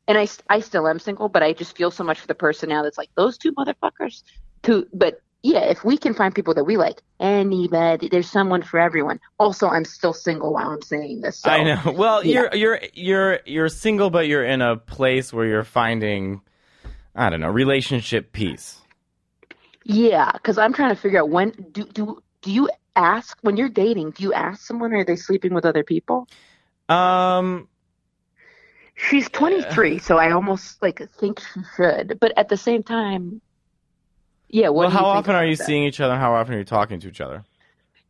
[0.07, 2.69] and I I still am single, but I just feel so much for the person
[2.69, 4.23] now that's like those two motherfuckers.
[4.65, 8.81] To but yeah, if we can find people that we like, anybody, there's someone for
[8.81, 9.21] everyone.
[9.39, 11.39] Also, I'm still single while I'm saying this.
[11.39, 11.51] So.
[11.51, 11.93] I know.
[11.99, 12.33] Well, yeah.
[12.33, 16.41] you're you're you're you're single, but you're in a place where you're finding,
[17.15, 18.81] I don't know, relationship peace.
[19.85, 23.69] Yeah, because I'm trying to figure out when do do do you ask when you're
[23.69, 24.13] dating?
[24.13, 26.29] Do you ask someone or are they sleeping with other people?
[26.89, 27.69] Um,
[28.99, 33.41] She's 23, so I almost like think she should, but at the same time,
[34.49, 34.69] yeah.
[34.69, 35.65] What well, how often are you that?
[35.65, 36.17] seeing each other?
[36.17, 37.45] How often are you talking to each other?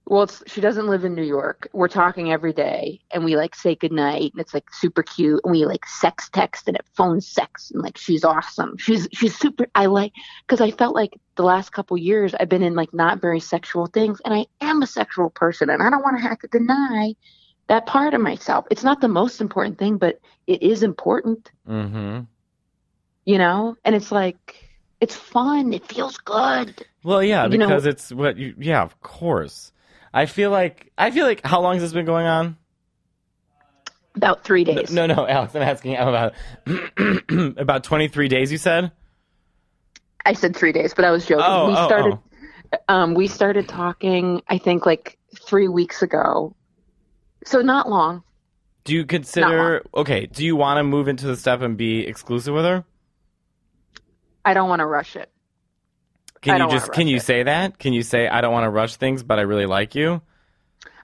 [0.06, 1.68] Well, it's, she doesn't live in New York.
[1.74, 5.52] We're talking every day, and we like say goodnight, and it's like super cute, and
[5.52, 8.78] we like sex text and it phone sex, and like she's awesome.
[8.78, 9.66] She's she's super.
[9.74, 10.12] I like
[10.46, 13.86] because I felt like the last couple years I've been in like not very sexual
[13.86, 17.14] things, and I am a sexual person, and I don't want to have to deny
[17.66, 18.64] that part of myself.
[18.70, 22.20] It's not the most important thing, but it is important, Mm-hmm.
[23.26, 23.76] you know.
[23.84, 24.67] And it's like
[25.00, 25.72] it's fun.
[25.72, 26.84] It feels good.
[27.04, 28.54] Well, yeah, You know- because it's what you.
[28.58, 29.72] Yeah, of course.
[30.12, 32.56] I feel like I feel like how long has this been going on?
[34.16, 34.90] About three days.
[34.90, 35.54] No, no, Alex.
[35.54, 36.34] I'm asking about
[37.56, 38.50] about 23 days.
[38.50, 38.90] You said.
[40.24, 41.44] I said three days, but I was joking.
[41.46, 42.18] Oh, we oh, started.
[42.72, 42.78] oh.
[42.88, 44.42] Um, we started talking.
[44.48, 46.56] I think like three weeks ago,
[47.44, 48.24] so not long.
[48.84, 50.26] Do you consider okay?
[50.26, 52.84] Do you want to move into the step and be exclusive with her?
[54.44, 55.30] I don't want to rush it.
[56.40, 57.22] Can you just can you it.
[57.22, 57.78] say that?
[57.78, 60.22] Can you say I don't want to rush things, but I really like you?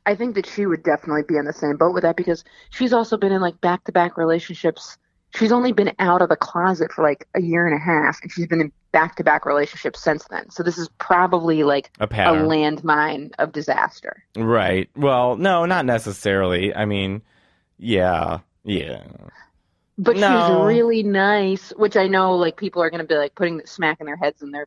[0.07, 2.93] I think that she would definitely be in the same boat with that because she's
[2.93, 4.99] also been in like back to back relationships.
[5.35, 8.31] She's only been out of the closet for like a year and a half, and
[8.31, 10.49] she's been in back to back relationships since then.
[10.51, 14.23] So this is probably like A a landmine of disaster.
[14.37, 14.89] right?
[14.95, 16.73] Well, no, not necessarily.
[16.73, 17.23] I mean,
[17.79, 19.03] yeah, yeah.
[19.97, 20.29] But No.
[20.69, 24.07] she's really nice, which I know like people are going to be like putting smacking
[24.07, 24.67] their heads in their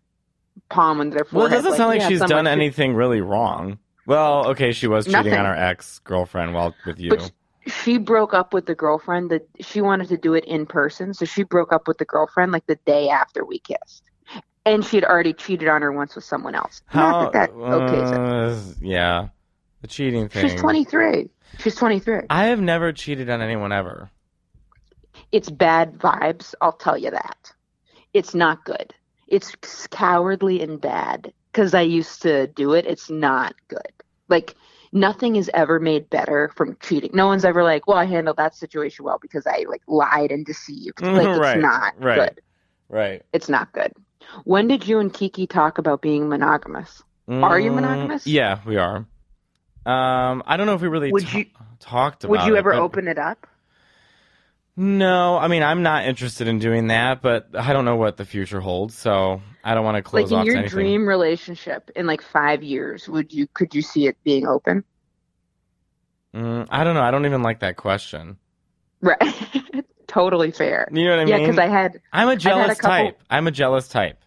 [0.69, 1.63] palm and their Well, it forehead.
[1.63, 3.77] doesn't sound like yeah, she's done anything really wrong.
[4.05, 5.33] Well, okay, she was cheating Nothing.
[5.33, 7.09] on her ex girlfriend while with you.
[7.09, 7.29] But
[7.67, 11.25] she broke up with the girlfriend that she wanted to do it in person, so
[11.25, 14.03] she broke up with the girlfriend like the day after we kissed.
[14.65, 16.81] And she had already cheated on her once with someone else.
[16.85, 17.23] How?
[17.23, 18.17] Not that that okays it.
[18.17, 19.27] uh, yeah,
[19.81, 20.49] the cheating thing.
[20.49, 21.29] She's 23.
[21.59, 22.21] She's 23.
[22.29, 24.09] I have never cheated on anyone ever.
[25.31, 27.51] It's bad vibes, I'll tell you that.
[28.13, 28.93] It's not good.
[29.27, 29.55] It's
[29.91, 32.85] cowardly and bad because I used to do it.
[32.85, 33.81] It's not good.
[34.29, 34.55] Like,
[34.93, 37.11] nothing is ever made better from cheating.
[37.13, 40.45] No one's ever like, well, I handled that situation well because I like lied and
[40.45, 41.01] deceived.
[41.01, 42.15] Like, it's Right, not right.
[42.35, 42.41] good.
[42.89, 43.21] Right.
[43.33, 43.91] It's not good.
[44.45, 47.03] When did you and Kiki talk about being monogamous?
[47.29, 48.25] Are you Mm, monogamous?
[48.25, 49.05] Yeah, we are.
[49.85, 51.45] Um, I don't know if we really Would ta- you-
[51.79, 53.45] talked about Would you it, ever but- open it up?
[54.79, 58.25] No, I mean I'm not interested in doing that, but I don't know what the
[58.25, 60.69] future holds, so I don't want to close like in your anything.
[60.69, 64.83] dream relationship in like five years, would you could you see it being open?
[66.35, 67.01] Mm, I don't know.
[67.01, 68.37] I don't even like that question.
[69.01, 69.17] Right.
[70.07, 70.87] totally fair.
[70.91, 71.41] You know what I yeah, mean?
[71.41, 73.19] Yeah, because I had I'm a jealous couple- type.
[73.31, 74.19] I'm a jealous type.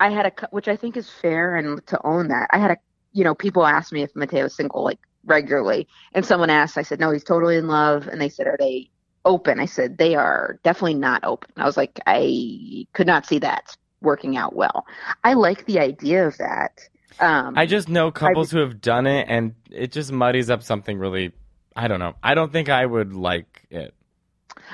[0.00, 2.48] I had a which I think is fair and to own that.
[2.50, 2.76] I had a
[3.12, 7.00] you know people ask me if Matteo's single like regularly, and someone asked, I said
[7.00, 8.90] no, he's totally in love, and they said are they
[9.24, 9.60] open?
[9.60, 11.50] I said they are definitely not open.
[11.56, 14.86] I was like I could not see that working out well.
[15.22, 16.80] I like the idea of that.
[17.20, 20.98] Um, I just know couples who have done it, and it just muddies up something
[20.98, 21.32] really.
[21.76, 22.14] I don't know.
[22.22, 23.94] I don't think I would like it.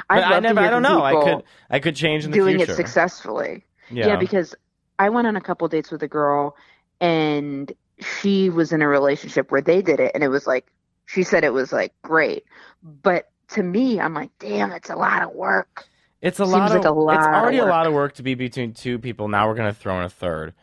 [0.08, 0.60] I to never.
[0.60, 1.02] I don't know.
[1.02, 1.44] I could.
[1.68, 2.72] I could change in the doing future.
[2.72, 3.64] it successfully.
[3.90, 4.08] Yeah.
[4.08, 4.16] Yeah.
[4.16, 4.54] because
[4.98, 6.56] I went on a couple dates with a girl
[7.00, 10.70] and she was in a relationship where they did it and it was like
[11.06, 12.44] she said it was like great.
[12.82, 15.88] But to me, I'm like, damn, it's a lot of work.
[16.22, 18.22] It's a Seems lot like a lot it's of already a lot of work to
[18.22, 19.28] be between two people.
[19.28, 20.54] Now we're gonna throw in a third.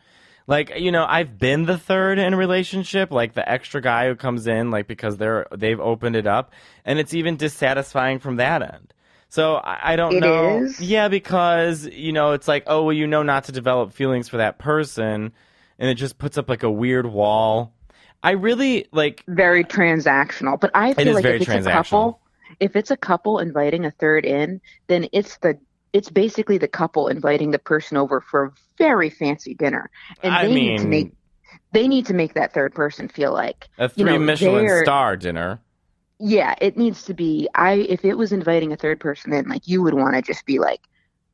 [0.46, 4.16] Like you know, I've been the third in a relationship, like the extra guy who
[4.16, 6.52] comes in, like because they're they've opened it up,
[6.84, 8.94] and it's even dissatisfying from that end.
[9.28, 10.64] So I, I don't It know.
[10.64, 10.80] is?
[10.80, 14.38] Yeah, because you know, it's like, oh well, you know not to develop feelings for
[14.38, 15.32] that person,
[15.78, 17.74] and it just puts up like a weird wall.
[18.22, 19.26] I really like.
[19.28, 20.60] Very transactional.
[20.60, 21.70] But I feel is like very if it's a transactional.
[21.70, 22.20] couple,
[22.60, 25.58] if it's a couple inviting a third in, then it's the
[25.92, 29.90] it's basically the couple inviting the person over for a very fancy dinner,
[30.22, 31.12] and I they need to make
[31.72, 35.16] they need to make that third person feel like a you three know, Michelin star
[35.16, 35.60] dinner.
[36.18, 37.48] yeah, it needs to be.
[37.54, 40.44] I if it was inviting a third person in, like you would want to just
[40.46, 40.80] be like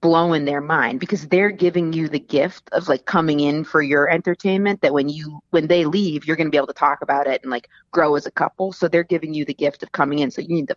[0.05, 4.11] blowing their mind because they're giving you the gift of like coming in for your
[4.11, 4.83] entertainment.
[4.83, 7.43] That when you when they leave, you're going to be able to talk about it
[7.43, 8.73] and like grow as a couple.
[8.75, 10.31] So they're giving you the gift of coming in.
[10.31, 10.77] So you need to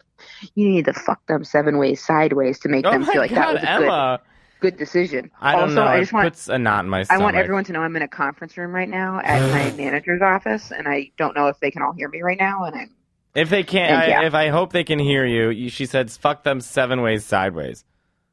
[0.55, 3.51] you need to fuck them seven ways sideways to make Oh them feel like that
[3.51, 4.19] was a Emma!
[4.61, 5.31] good good decision.
[5.41, 5.87] I don't also, know.
[5.87, 8.03] I just want puts a knot in my I want everyone to know I'm in
[8.03, 11.71] a conference room right now at my manager's office, and I don't know if they
[11.71, 12.65] can all hear me right now.
[12.65, 12.95] And I'm
[13.35, 14.21] If they can't, And yeah.
[14.21, 17.25] I, if I hope they can hear you, you, she said, "Fuck them seven ways
[17.25, 17.85] sideways."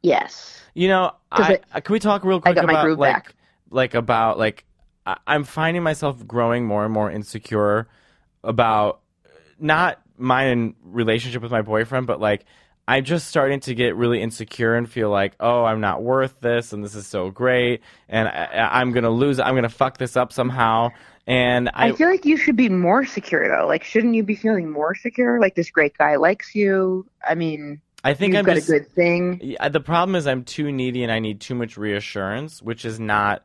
[0.04, 0.62] Yes.
[0.74, 3.34] You know, I, it- uh, can we talk real quick about like, back.
[3.70, 4.64] like about like
[5.06, 7.88] I, I'm finding myself growing more and more insecure
[8.42, 9.00] about
[9.58, 12.44] not my in relationship with my boyfriend, but like
[12.86, 16.72] I'm just starting to get really insecure and feel like, oh, I'm not worth this,
[16.72, 20.32] and this is so great, and I, I'm gonna lose, I'm gonna fuck this up
[20.32, 20.90] somehow,
[21.26, 23.66] and I, I, feel like you should be more secure though.
[23.66, 25.40] Like, shouldn't you be feeling more secure?
[25.40, 27.06] Like this great guy likes you.
[27.26, 29.56] I mean, I think you've I'm got just a good thing.
[29.70, 33.44] The problem is I'm too needy and I need too much reassurance, which is not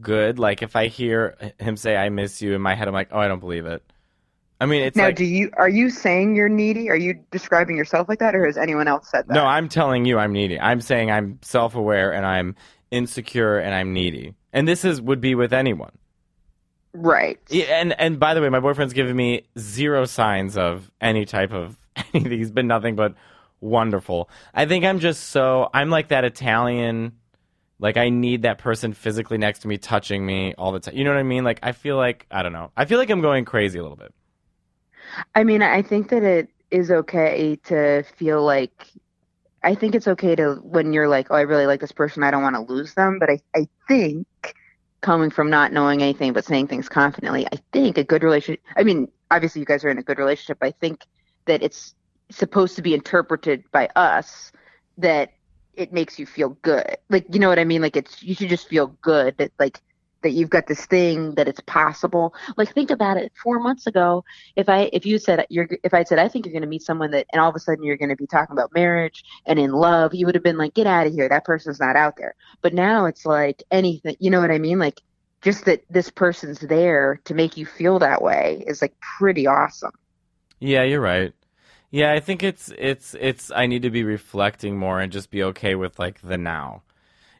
[0.00, 0.38] good.
[0.38, 3.18] Like if I hear him say "I miss you" in my head, I'm like, "Oh,
[3.20, 3.82] I don't believe it."
[4.60, 6.90] I mean, it's now, like do you are you saying you're needy?
[6.90, 9.34] Are you describing yourself like that, or has anyone else said that?
[9.34, 10.58] no, I'm telling you, I'm needy.
[10.60, 12.56] I'm saying I'm self-aware and I'm
[12.90, 15.92] insecure and I'm needy, and this is would be with anyone.
[16.92, 17.38] right.
[17.48, 21.52] Yeah, and and by the way, my boyfriend's given me zero signs of any type
[21.52, 21.78] of
[22.12, 22.38] anything.
[22.38, 23.14] He's been nothing but
[23.60, 24.30] wonderful.
[24.54, 27.12] I think I'm just so I'm like that Italian.
[27.78, 30.96] Like I need that person physically next to me, touching me all the time.
[30.96, 31.44] You know what I mean?
[31.44, 32.70] Like I feel like I don't know.
[32.76, 34.12] I feel like I'm going crazy a little bit.
[35.34, 38.86] I mean, I think that it is okay to feel like.
[39.62, 42.30] I think it's okay to when you're like, oh, I really like this person, I
[42.30, 43.18] don't want to lose them.
[43.18, 44.26] But I, I think
[45.02, 48.62] coming from not knowing anything but saying things confidently, I think a good relationship.
[48.76, 50.58] I mean, obviously you guys are in a good relationship.
[50.62, 51.04] I think
[51.46, 51.94] that it's
[52.30, 54.52] supposed to be interpreted by us
[54.98, 55.32] that
[55.74, 56.96] it makes you feel good.
[57.08, 57.82] Like, you know what I mean?
[57.82, 59.80] Like it's you should just feel good that like
[60.22, 62.34] that you've got this thing that it's possible.
[62.56, 63.32] Like think about it.
[63.42, 64.24] Four months ago,
[64.56, 66.82] if I if you said you're if I said I think you're going to meet
[66.82, 69.58] someone that and all of a sudden you're going to be talking about marriage and
[69.58, 71.28] in love, you would have been like, get out of here.
[71.28, 72.34] That person's not out there.
[72.60, 74.16] But now it's like anything.
[74.18, 74.78] You know what I mean?
[74.78, 75.00] Like
[75.42, 79.92] just that this person's there to make you feel that way is like pretty awesome.
[80.58, 81.32] Yeah, you're right.
[81.90, 85.42] Yeah, I think it's it's it's I need to be reflecting more and just be
[85.44, 86.82] okay with like the now.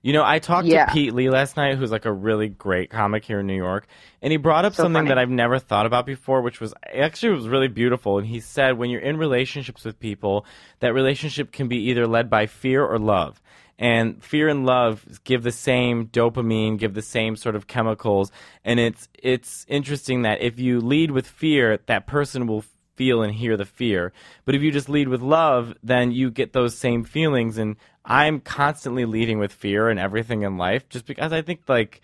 [0.02, 0.86] You know, I talked Yeah.
[0.86, 3.86] to Pete Lee last night, who's like a really great comic here in New York,
[4.22, 5.08] and he brought up So something funny.
[5.08, 8.18] that I've never thought about before, which was actually was really beautiful.
[8.18, 10.46] And he said, when you're in relationships with people,
[10.80, 13.42] that relationship can be either led by fear or love.
[13.78, 18.30] And fear and love give the same dopamine, give the same sort of chemicals,
[18.64, 22.64] and it's it's interesting that if you lead with fear, that person will
[22.96, 24.12] feel and hear the fear.
[24.44, 27.58] But if you just lead with love, then you get those same feelings.
[27.58, 32.00] And I'm constantly leading with fear and everything in life, just because I think like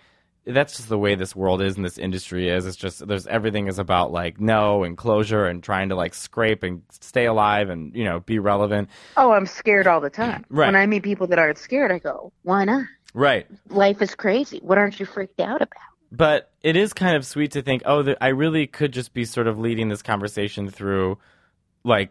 [0.47, 2.67] that's just the way this world is and this industry is.
[2.67, 6.63] It's just there's everything is about like no and closure and trying to like scrape
[6.63, 8.89] and stay alive and you know be relevant.
[9.17, 10.45] Oh, I'm scared all the mm, time.
[10.49, 10.67] Right.
[10.67, 12.87] When I meet people that aren't scared, I go, why not?
[13.13, 13.47] Right.
[13.69, 14.61] Life is crazy.
[14.63, 15.81] What aren't you freaked out about?
[16.13, 19.47] But it is kind of sweet to think, oh, I really could just be sort
[19.47, 21.19] of leading this conversation through
[21.85, 22.11] like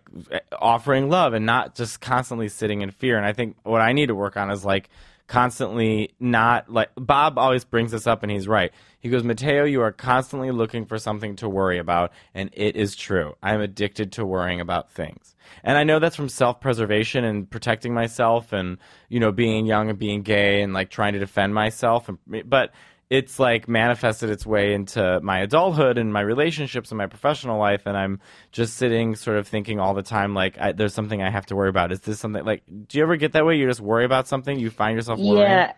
[0.59, 3.17] offering love and not just constantly sitting in fear.
[3.17, 4.89] And I think what I need to work on is like
[5.27, 8.71] constantly not like Bob always brings this up and he's right.
[8.99, 12.95] He goes, Matteo, you are constantly looking for something to worry about, and it is
[12.95, 13.35] true.
[13.43, 15.35] I'm addicted to worrying about things.
[15.63, 18.77] And I know that's from self preservation and protecting myself and,
[19.09, 22.71] you know, being young and being gay and like trying to defend myself and but
[23.09, 27.83] it's like manifested its way into my adulthood and my relationships and my professional life
[27.85, 28.19] and i'm
[28.51, 31.55] just sitting sort of thinking all the time like I, there's something i have to
[31.55, 34.05] worry about is this something like do you ever get that way you just worry
[34.05, 35.73] about something you find yourself worrying Yeah.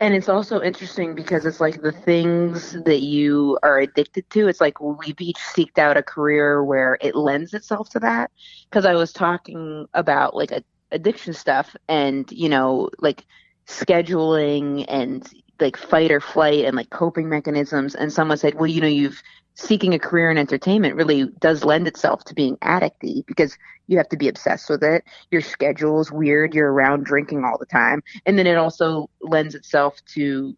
[0.00, 4.46] And it's also interesting because it's like the things that you are addicted to.
[4.46, 8.30] It's like we've each seeked out a career where it lends itself to that.
[8.70, 10.62] Because I was talking about like a,
[10.92, 13.24] addiction stuff and, you know, like
[13.66, 15.28] scheduling and
[15.60, 17.94] like fight or flight and like coping mechanisms.
[17.94, 19.22] And someone said, well, you know, you've
[19.54, 24.08] seeking a career in entertainment really does lend itself to being addicty because you have
[24.08, 25.02] to be obsessed with it.
[25.32, 26.54] Your schedule is weird.
[26.54, 28.02] You're around drinking all the time.
[28.24, 30.56] And then it also lends itself to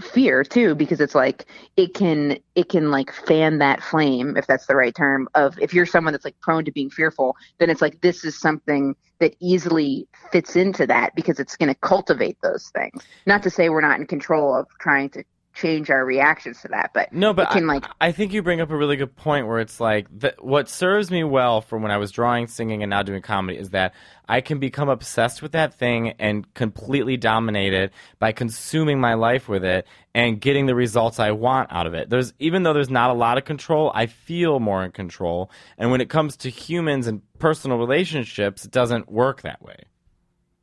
[0.00, 4.66] fear too because it's like it can it can like fan that flame if that's
[4.66, 7.82] the right term of if you're someone that's like prone to being fearful then it's
[7.82, 12.70] like this is something that easily fits into that because it's going to cultivate those
[12.74, 13.04] things.
[13.24, 15.22] Not to say we're not in control of trying to
[15.54, 18.60] change our reactions to that but No, but can I, like I think you bring
[18.60, 21.90] up a really good point where it's like the, what serves me well from when
[21.90, 23.94] I was drawing, singing, and now doing comedy is that
[24.28, 29.48] I can become obsessed with that thing and completely dominate it by consuming my life
[29.48, 32.08] with it and getting the results I want out of it.
[32.08, 35.50] There's even though there's not a lot of control, I feel more in control.
[35.76, 39.84] And when it comes to humans and personal relationships, it doesn't work that way.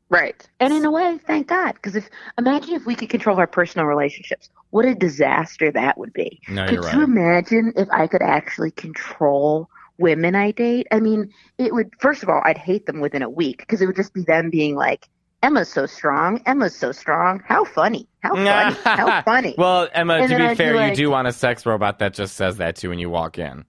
[0.10, 0.48] Right.
[0.60, 1.74] And in a way, thank God.
[1.74, 6.14] Because if imagine if we could control our personal relationships, what a disaster that would
[6.14, 6.42] be.
[6.50, 10.88] No, could you're you imagine if I could actually control women I date?
[10.92, 11.92] I mean, it would.
[12.00, 14.50] First of all, I'd hate them within a week because it would just be them
[14.50, 15.08] being like,
[15.44, 16.42] "Emma's so strong.
[16.48, 17.44] Emma's so strong.
[17.46, 18.08] How funny.
[18.22, 18.76] How funny.
[18.84, 21.34] How funny." well, Emma, And to be I'd be fair, like- you do want a
[21.34, 23.64] sex robot that just says that too when you walk in.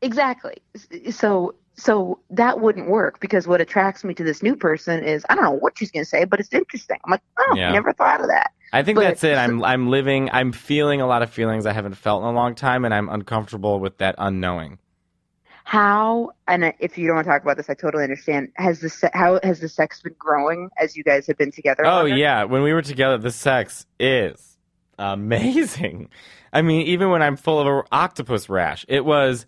[0.00, 0.56] Exactly.
[1.10, 5.34] So so that wouldn't work because what attracts me to this new person is I
[5.34, 6.98] don't know what she's going to say, but it's interesting.
[7.04, 7.70] I'm like, oh, Yeah.
[7.70, 8.52] I never thought of that.
[8.72, 9.36] I think But- that's it.
[9.36, 10.30] I'm I'm living.
[10.32, 13.08] I'm feeling a lot of feelings I haven't felt in a long time, and I'm
[13.08, 14.78] uncomfortable with that unknowing.
[15.66, 18.48] How and if you don't want to talk about this, I totally understand.
[18.56, 21.86] Has the se- how has the sex been growing as you guys have been together?
[21.86, 22.16] Oh longer?
[22.16, 24.58] yeah, when we were together, the sex is
[24.98, 26.08] amazing.
[26.52, 29.46] I mean, even when I'm full of an octopus rash, it was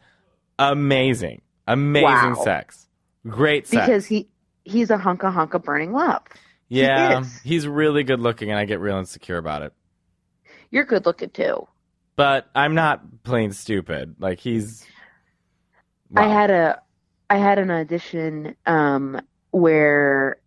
[0.58, 2.42] amazing, amazing Wow.
[2.44, 2.86] sex,
[3.28, 3.86] great sex.
[3.86, 4.28] because he
[4.64, 6.22] he's a hunka hunka burning love.
[6.68, 7.40] he yeah, is.
[7.42, 9.72] he's really good looking, and I get real insecure about it.
[10.70, 11.66] You're good looking too.
[12.16, 14.16] But I'm not plain stupid.
[14.18, 14.84] Like he's.
[16.14, 16.80] I had a
[17.28, 20.38] I had an audition um where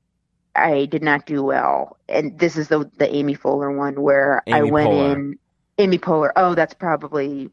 [0.56, 1.98] I did not do well.
[2.10, 5.14] And this is the the Amy Fuller one where I went Poehler.
[5.16, 5.40] in
[5.78, 6.32] Amy Poehler.
[6.36, 7.50] Oh, that's probably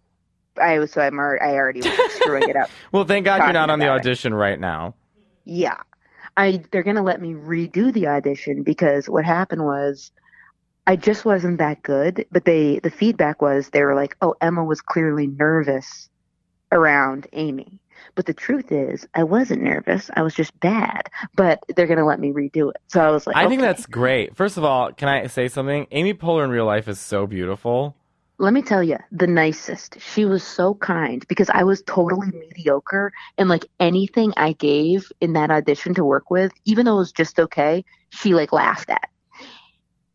[0.61, 2.71] I was so I'm already, I already was screwing it up.
[2.93, 4.01] well, thank God you're not on the about it.
[4.01, 4.95] audition right now.
[5.45, 5.77] Yeah.
[6.37, 10.13] I they're going to let me redo the audition because what happened was
[10.87, 14.63] I just wasn't that good, but they the feedback was they were like, "Oh, Emma
[14.65, 16.09] was clearly nervous
[16.71, 17.81] around Amy."
[18.15, 20.11] But the truth is, I wasn't nervous.
[20.15, 21.09] I was just bad.
[21.35, 22.77] But they're going to let me redo it.
[22.87, 24.37] So I was like, I think that's great.
[24.37, 25.87] First of all, can I say something?
[25.91, 27.97] Amy Poehler in real life is so beautiful.
[28.39, 29.99] Let me tell you, the nicest.
[29.99, 35.33] She was so kind because I was totally mediocre and like anything I gave in
[35.33, 39.09] that audition to work with, even though it was just okay, she like laughed at.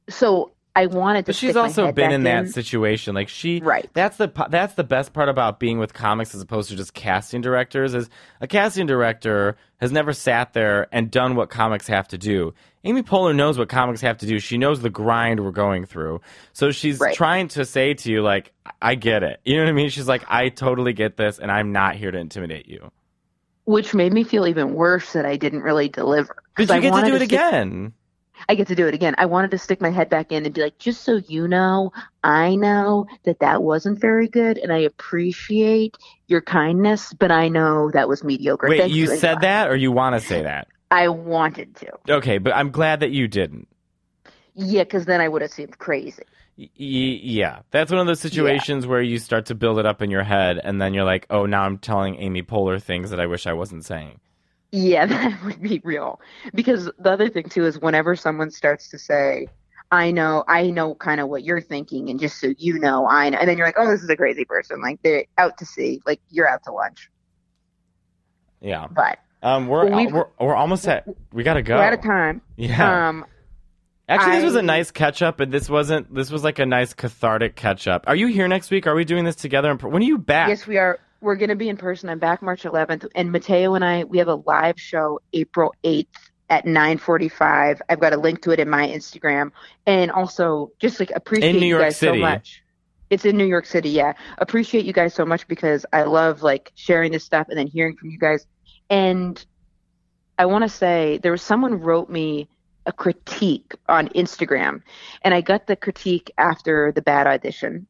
[0.10, 1.30] So I wanted to.
[1.30, 3.14] But she's also been back in that situation.
[3.14, 3.90] Like she, Right.
[3.94, 7.42] That's the that's the best part about being with comics as opposed to just casting
[7.42, 7.94] directors.
[7.94, 8.10] Is
[8.40, 12.54] a casting director has never sat there and done what comics have to do.
[12.84, 14.40] Amy Poehler knows what comics have to do.
[14.40, 16.22] She knows the grind we're going through.
[16.54, 17.14] So she's Right.
[17.16, 19.40] trying to say to you, like, I get it.
[19.44, 19.90] You know what I mean?
[19.90, 22.92] She's like, I totally get this, and I'm not here to intimidate you.
[23.66, 26.36] which made me feel even worse that I didn't really deliver.
[26.58, 27.94] But 'Cause you I get to do it stick- again.
[28.48, 29.16] I get to do it again.
[29.18, 31.92] I wanted to stick my head back in and be like, just so you know,
[32.24, 37.92] I know that that wasn't very good, and I appreciate your kindness, but I know
[37.92, 38.68] that was mediocre.
[38.70, 40.68] Wait, Thank you you said anyway." that, or you want to say that?
[40.90, 41.92] I wanted to.
[42.10, 43.68] Okay, but I'm glad that you didn't.
[44.56, 46.24] Yeah, because then I would have seemed crazy.
[46.58, 50.12] Y- yeah, that's one of those situations where you start to build it up in
[50.12, 53.26] your head, and then you're like, "Oh, now I'm telling Amy Poehler things that I
[53.26, 54.20] wish I wasn't saying."
[54.72, 56.20] Yeah, that would be real.
[56.54, 59.48] Because the other thing too is whenever someone starts to say,
[59.92, 63.30] "I know, I know, kind of what you're thinking," and just so you know, I
[63.30, 65.66] know, and then you're like, "Oh, this is a crazy person." Like they're out to
[65.66, 66.02] sea.
[66.06, 67.10] Like you're out to lunch.
[68.62, 71.06] Yeah, But um, we're Well, we're we're almost at.
[71.34, 71.76] We gotta go.
[71.76, 72.42] we're out of time.
[72.58, 73.26] Yeah, Um,
[74.08, 76.14] actually, this was a nice catch up, and this wasn't.
[76.14, 78.04] This was like a nice cathartic catch up.
[78.08, 78.86] Are you here next week?
[78.86, 79.74] Are we doing this together?
[79.76, 80.50] When are you back?
[80.50, 81.00] yes, we are.
[81.22, 82.10] We're going to be in person.
[82.10, 86.08] I'm back March 11th, and Matteo and I we have a live show April 8th
[86.50, 87.80] at 9:45.
[87.88, 89.52] I've got a link to it in my Instagram,
[89.86, 92.18] and also just like appreciate you guys City.
[92.18, 92.64] so much.
[93.12, 94.14] It's in New York City, yeah.
[94.40, 97.96] Appreciate you guys so much because I love like sharing this stuff and then hearing
[97.98, 98.48] from you guys.
[98.90, 99.46] And
[100.40, 102.50] I want to say there was someone wrote me
[102.88, 104.82] a critique on Instagram,
[105.22, 107.86] and I got the critique after the bad audition,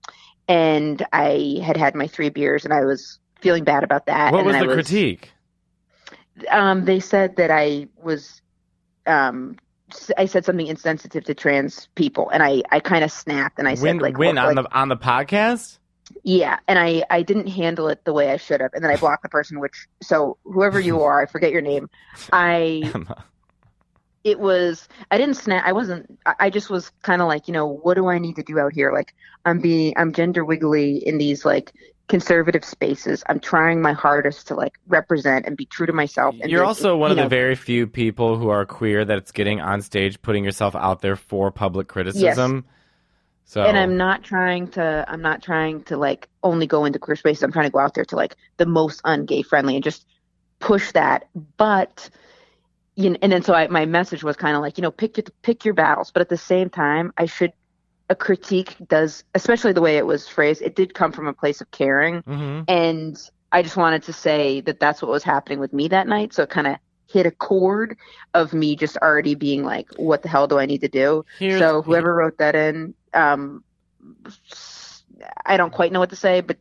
[0.49, 4.33] and I had had my three beers and I was feeling bad about that.
[4.33, 5.31] What was the was, critique?
[6.49, 8.41] Um, they said that I was,
[9.05, 9.57] um,
[10.17, 13.75] I said something insensitive to trans people, and I, I kind of snapped and I
[13.75, 15.77] said like, when on like- the on the podcast?
[16.23, 18.97] yeah, and I I didn't handle it the way I should have, and then I
[18.97, 19.59] blocked the person.
[19.59, 21.89] Which so whoever you are, I forget your name.
[22.31, 22.91] I
[24.23, 25.63] it was I didn't snap.
[25.65, 26.19] I wasn't.
[26.39, 28.73] I just was kind of like you know what do I need to do out
[28.73, 28.91] here?
[28.93, 29.15] Like
[29.45, 31.73] I'm being I'm gender wiggly in these like
[32.07, 33.23] conservative spaces.
[33.27, 36.35] I'm trying my hardest to like represent and be true to myself.
[36.41, 39.61] And You're also one you of the very few people who are queer that's getting
[39.61, 42.65] on stage, putting yourself out there for public criticism.
[43.45, 47.15] So and I'm not trying to I'm not trying to like only go into queer
[47.15, 47.43] spaces.
[47.43, 50.05] I'm trying to go out there to like the most ungay friendly and just
[50.59, 51.27] push that.
[51.57, 52.09] But
[52.95, 55.17] you know, and then so I, my message was kind of like you know pick
[55.17, 57.51] your pick your battles, but at the same time I should
[58.11, 60.61] a critique does especially the way it was phrased.
[60.61, 62.65] It did come from a place of caring, Mhm.
[62.67, 63.17] and
[63.53, 66.33] I just wanted to say that that's what was happening with me that night.
[66.33, 66.75] So it kind of
[67.07, 67.97] hit a chord
[68.33, 71.23] of me just already being like, what the hell do I need to do?
[71.39, 73.63] Here's- so whoever wrote that in, um,
[75.45, 76.57] I don't quite know what to say, but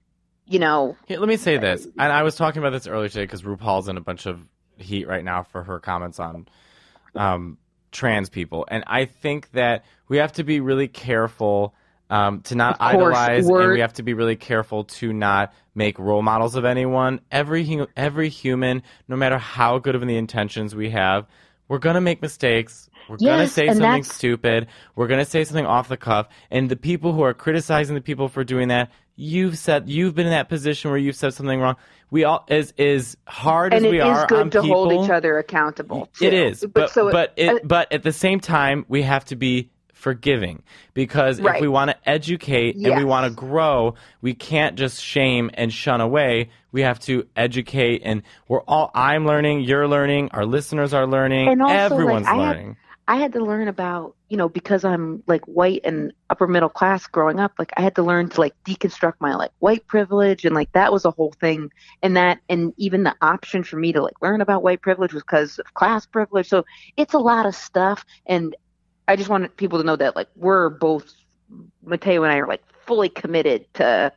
[0.46, 3.22] you know, Here, let me say this, and I was talking about this earlier today
[3.24, 4.40] because RuPaul's in a bunch of
[4.78, 6.46] heat right now for her comments on
[7.14, 7.59] um,
[7.93, 11.74] trans people, and I think that we have to be really careful
[12.11, 15.55] um, to not course, idolize, and we're- we have to be really careful to not
[15.76, 17.20] make role models of anyone.
[17.30, 21.26] Every every human, no matter how good of the intentions we have,
[21.68, 22.89] we're gonna make mistakes.
[23.11, 24.68] We're gonna say something that's- stupid.
[24.94, 28.28] We're gonna say something off the cuff, and the people who are criticizing the people
[28.28, 31.76] for doing that, you've said you've been in that position where you've said something wrong.
[32.11, 34.88] We all as as hard and as it we is are good on to people,
[34.90, 36.08] hold each other accountable.
[36.20, 36.36] it too.
[36.36, 39.70] is, but so but it, uh, but at the same time, we have to be
[39.92, 40.62] forgiving
[40.94, 45.50] because if we want to educate and we want to grow, we can't just shame
[45.54, 46.48] and shun away.
[46.72, 48.90] We have to educate, and we're all.
[48.94, 52.76] I'm learning, you're learning, our listeners are learning, also, like, everyone's have- learning.
[53.11, 57.08] I had to learn about, you know, because I'm like white and upper middle class
[57.08, 60.54] growing up, like I had to learn to like deconstruct my like white privilege and
[60.54, 61.72] like that was a whole thing.
[62.04, 65.24] And that and even the option for me to like learn about white privilege was
[65.24, 66.48] because of class privilege.
[66.48, 66.64] So
[66.96, 68.54] it's a lot of stuff and
[69.08, 71.12] I just wanted people to know that like we're both
[71.84, 74.12] Matteo and I are like fully committed to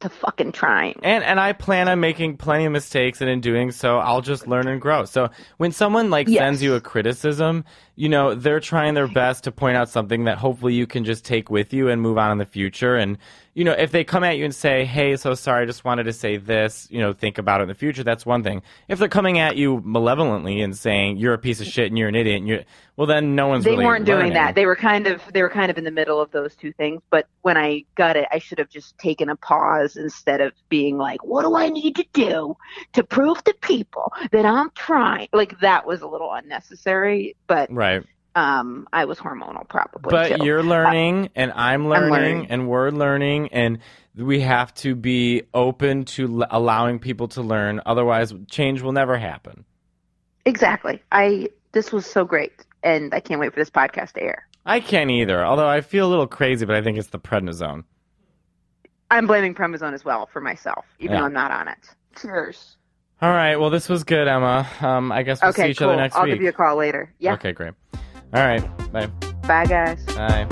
[0.00, 0.98] to, fucking trying.
[1.02, 4.46] And and I plan on making plenty of mistakes, and in doing so, I'll just
[4.46, 5.04] learn and grow.
[5.04, 6.40] So when someone like Yes.
[6.40, 7.64] sends you a criticism,
[7.96, 11.24] you know they're trying their best to point out something that hopefully you can just
[11.24, 12.94] take with you and move on in the future.
[12.94, 13.16] And
[13.54, 16.04] you know if they come at you and say, "Hey, so sorry, I just wanted
[16.04, 18.04] to say this," you know, think about it in the future.
[18.04, 18.62] That's one thing.
[18.86, 22.08] If they're coming at you malevolently and saying you're a piece of shit and you're
[22.08, 22.60] an idiot, and you're
[22.96, 24.54] well, then no one's they really weren't doing that.
[24.54, 27.02] They were kind of they were kind of in the middle of those two things.
[27.10, 30.96] But when I got it, I should have just taken a pause instead of being
[30.98, 32.56] like, "What do I need to do
[32.92, 37.36] to prove to people that I'm trying?" Like that was a little unnecessary.
[37.46, 37.85] But right.
[38.34, 40.10] Um, I was hormonal probably.
[40.10, 40.44] But too.
[40.44, 42.46] you're learning, and I'm learning, learning.
[42.50, 43.78] and we're learning, and
[44.16, 47.80] we have to be open to l- allowing people to learn.
[47.86, 49.64] Otherwise, change will never happen.
[50.44, 51.02] exactly.
[51.12, 54.46] I this was so great, and I can't wait for this podcast to air.
[54.64, 55.44] I can't either.
[55.44, 57.84] Although I feel a little crazy, but I think it's the prednisone.
[59.10, 61.20] I'm blaming prednisone as well for myself, even Yeah.
[61.20, 61.78] though I'm not on it.
[62.20, 62.75] Cheers.
[63.22, 63.56] All right.
[63.56, 64.68] Well, this was good, Emma.
[64.80, 65.88] Um, I guess we'll see Okay, each cool.
[65.88, 66.20] other next week.
[66.20, 67.12] I'll give you a call later.
[67.18, 67.34] Yeah.
[67.34, 67.72] Okay, great.
[67.94, 68.00] All
[68.34, 68.60] right.
[68.92, 69.06] Bye.
[69.46, 70.04] Bye, guys.
[70.06, 70.46] Bye.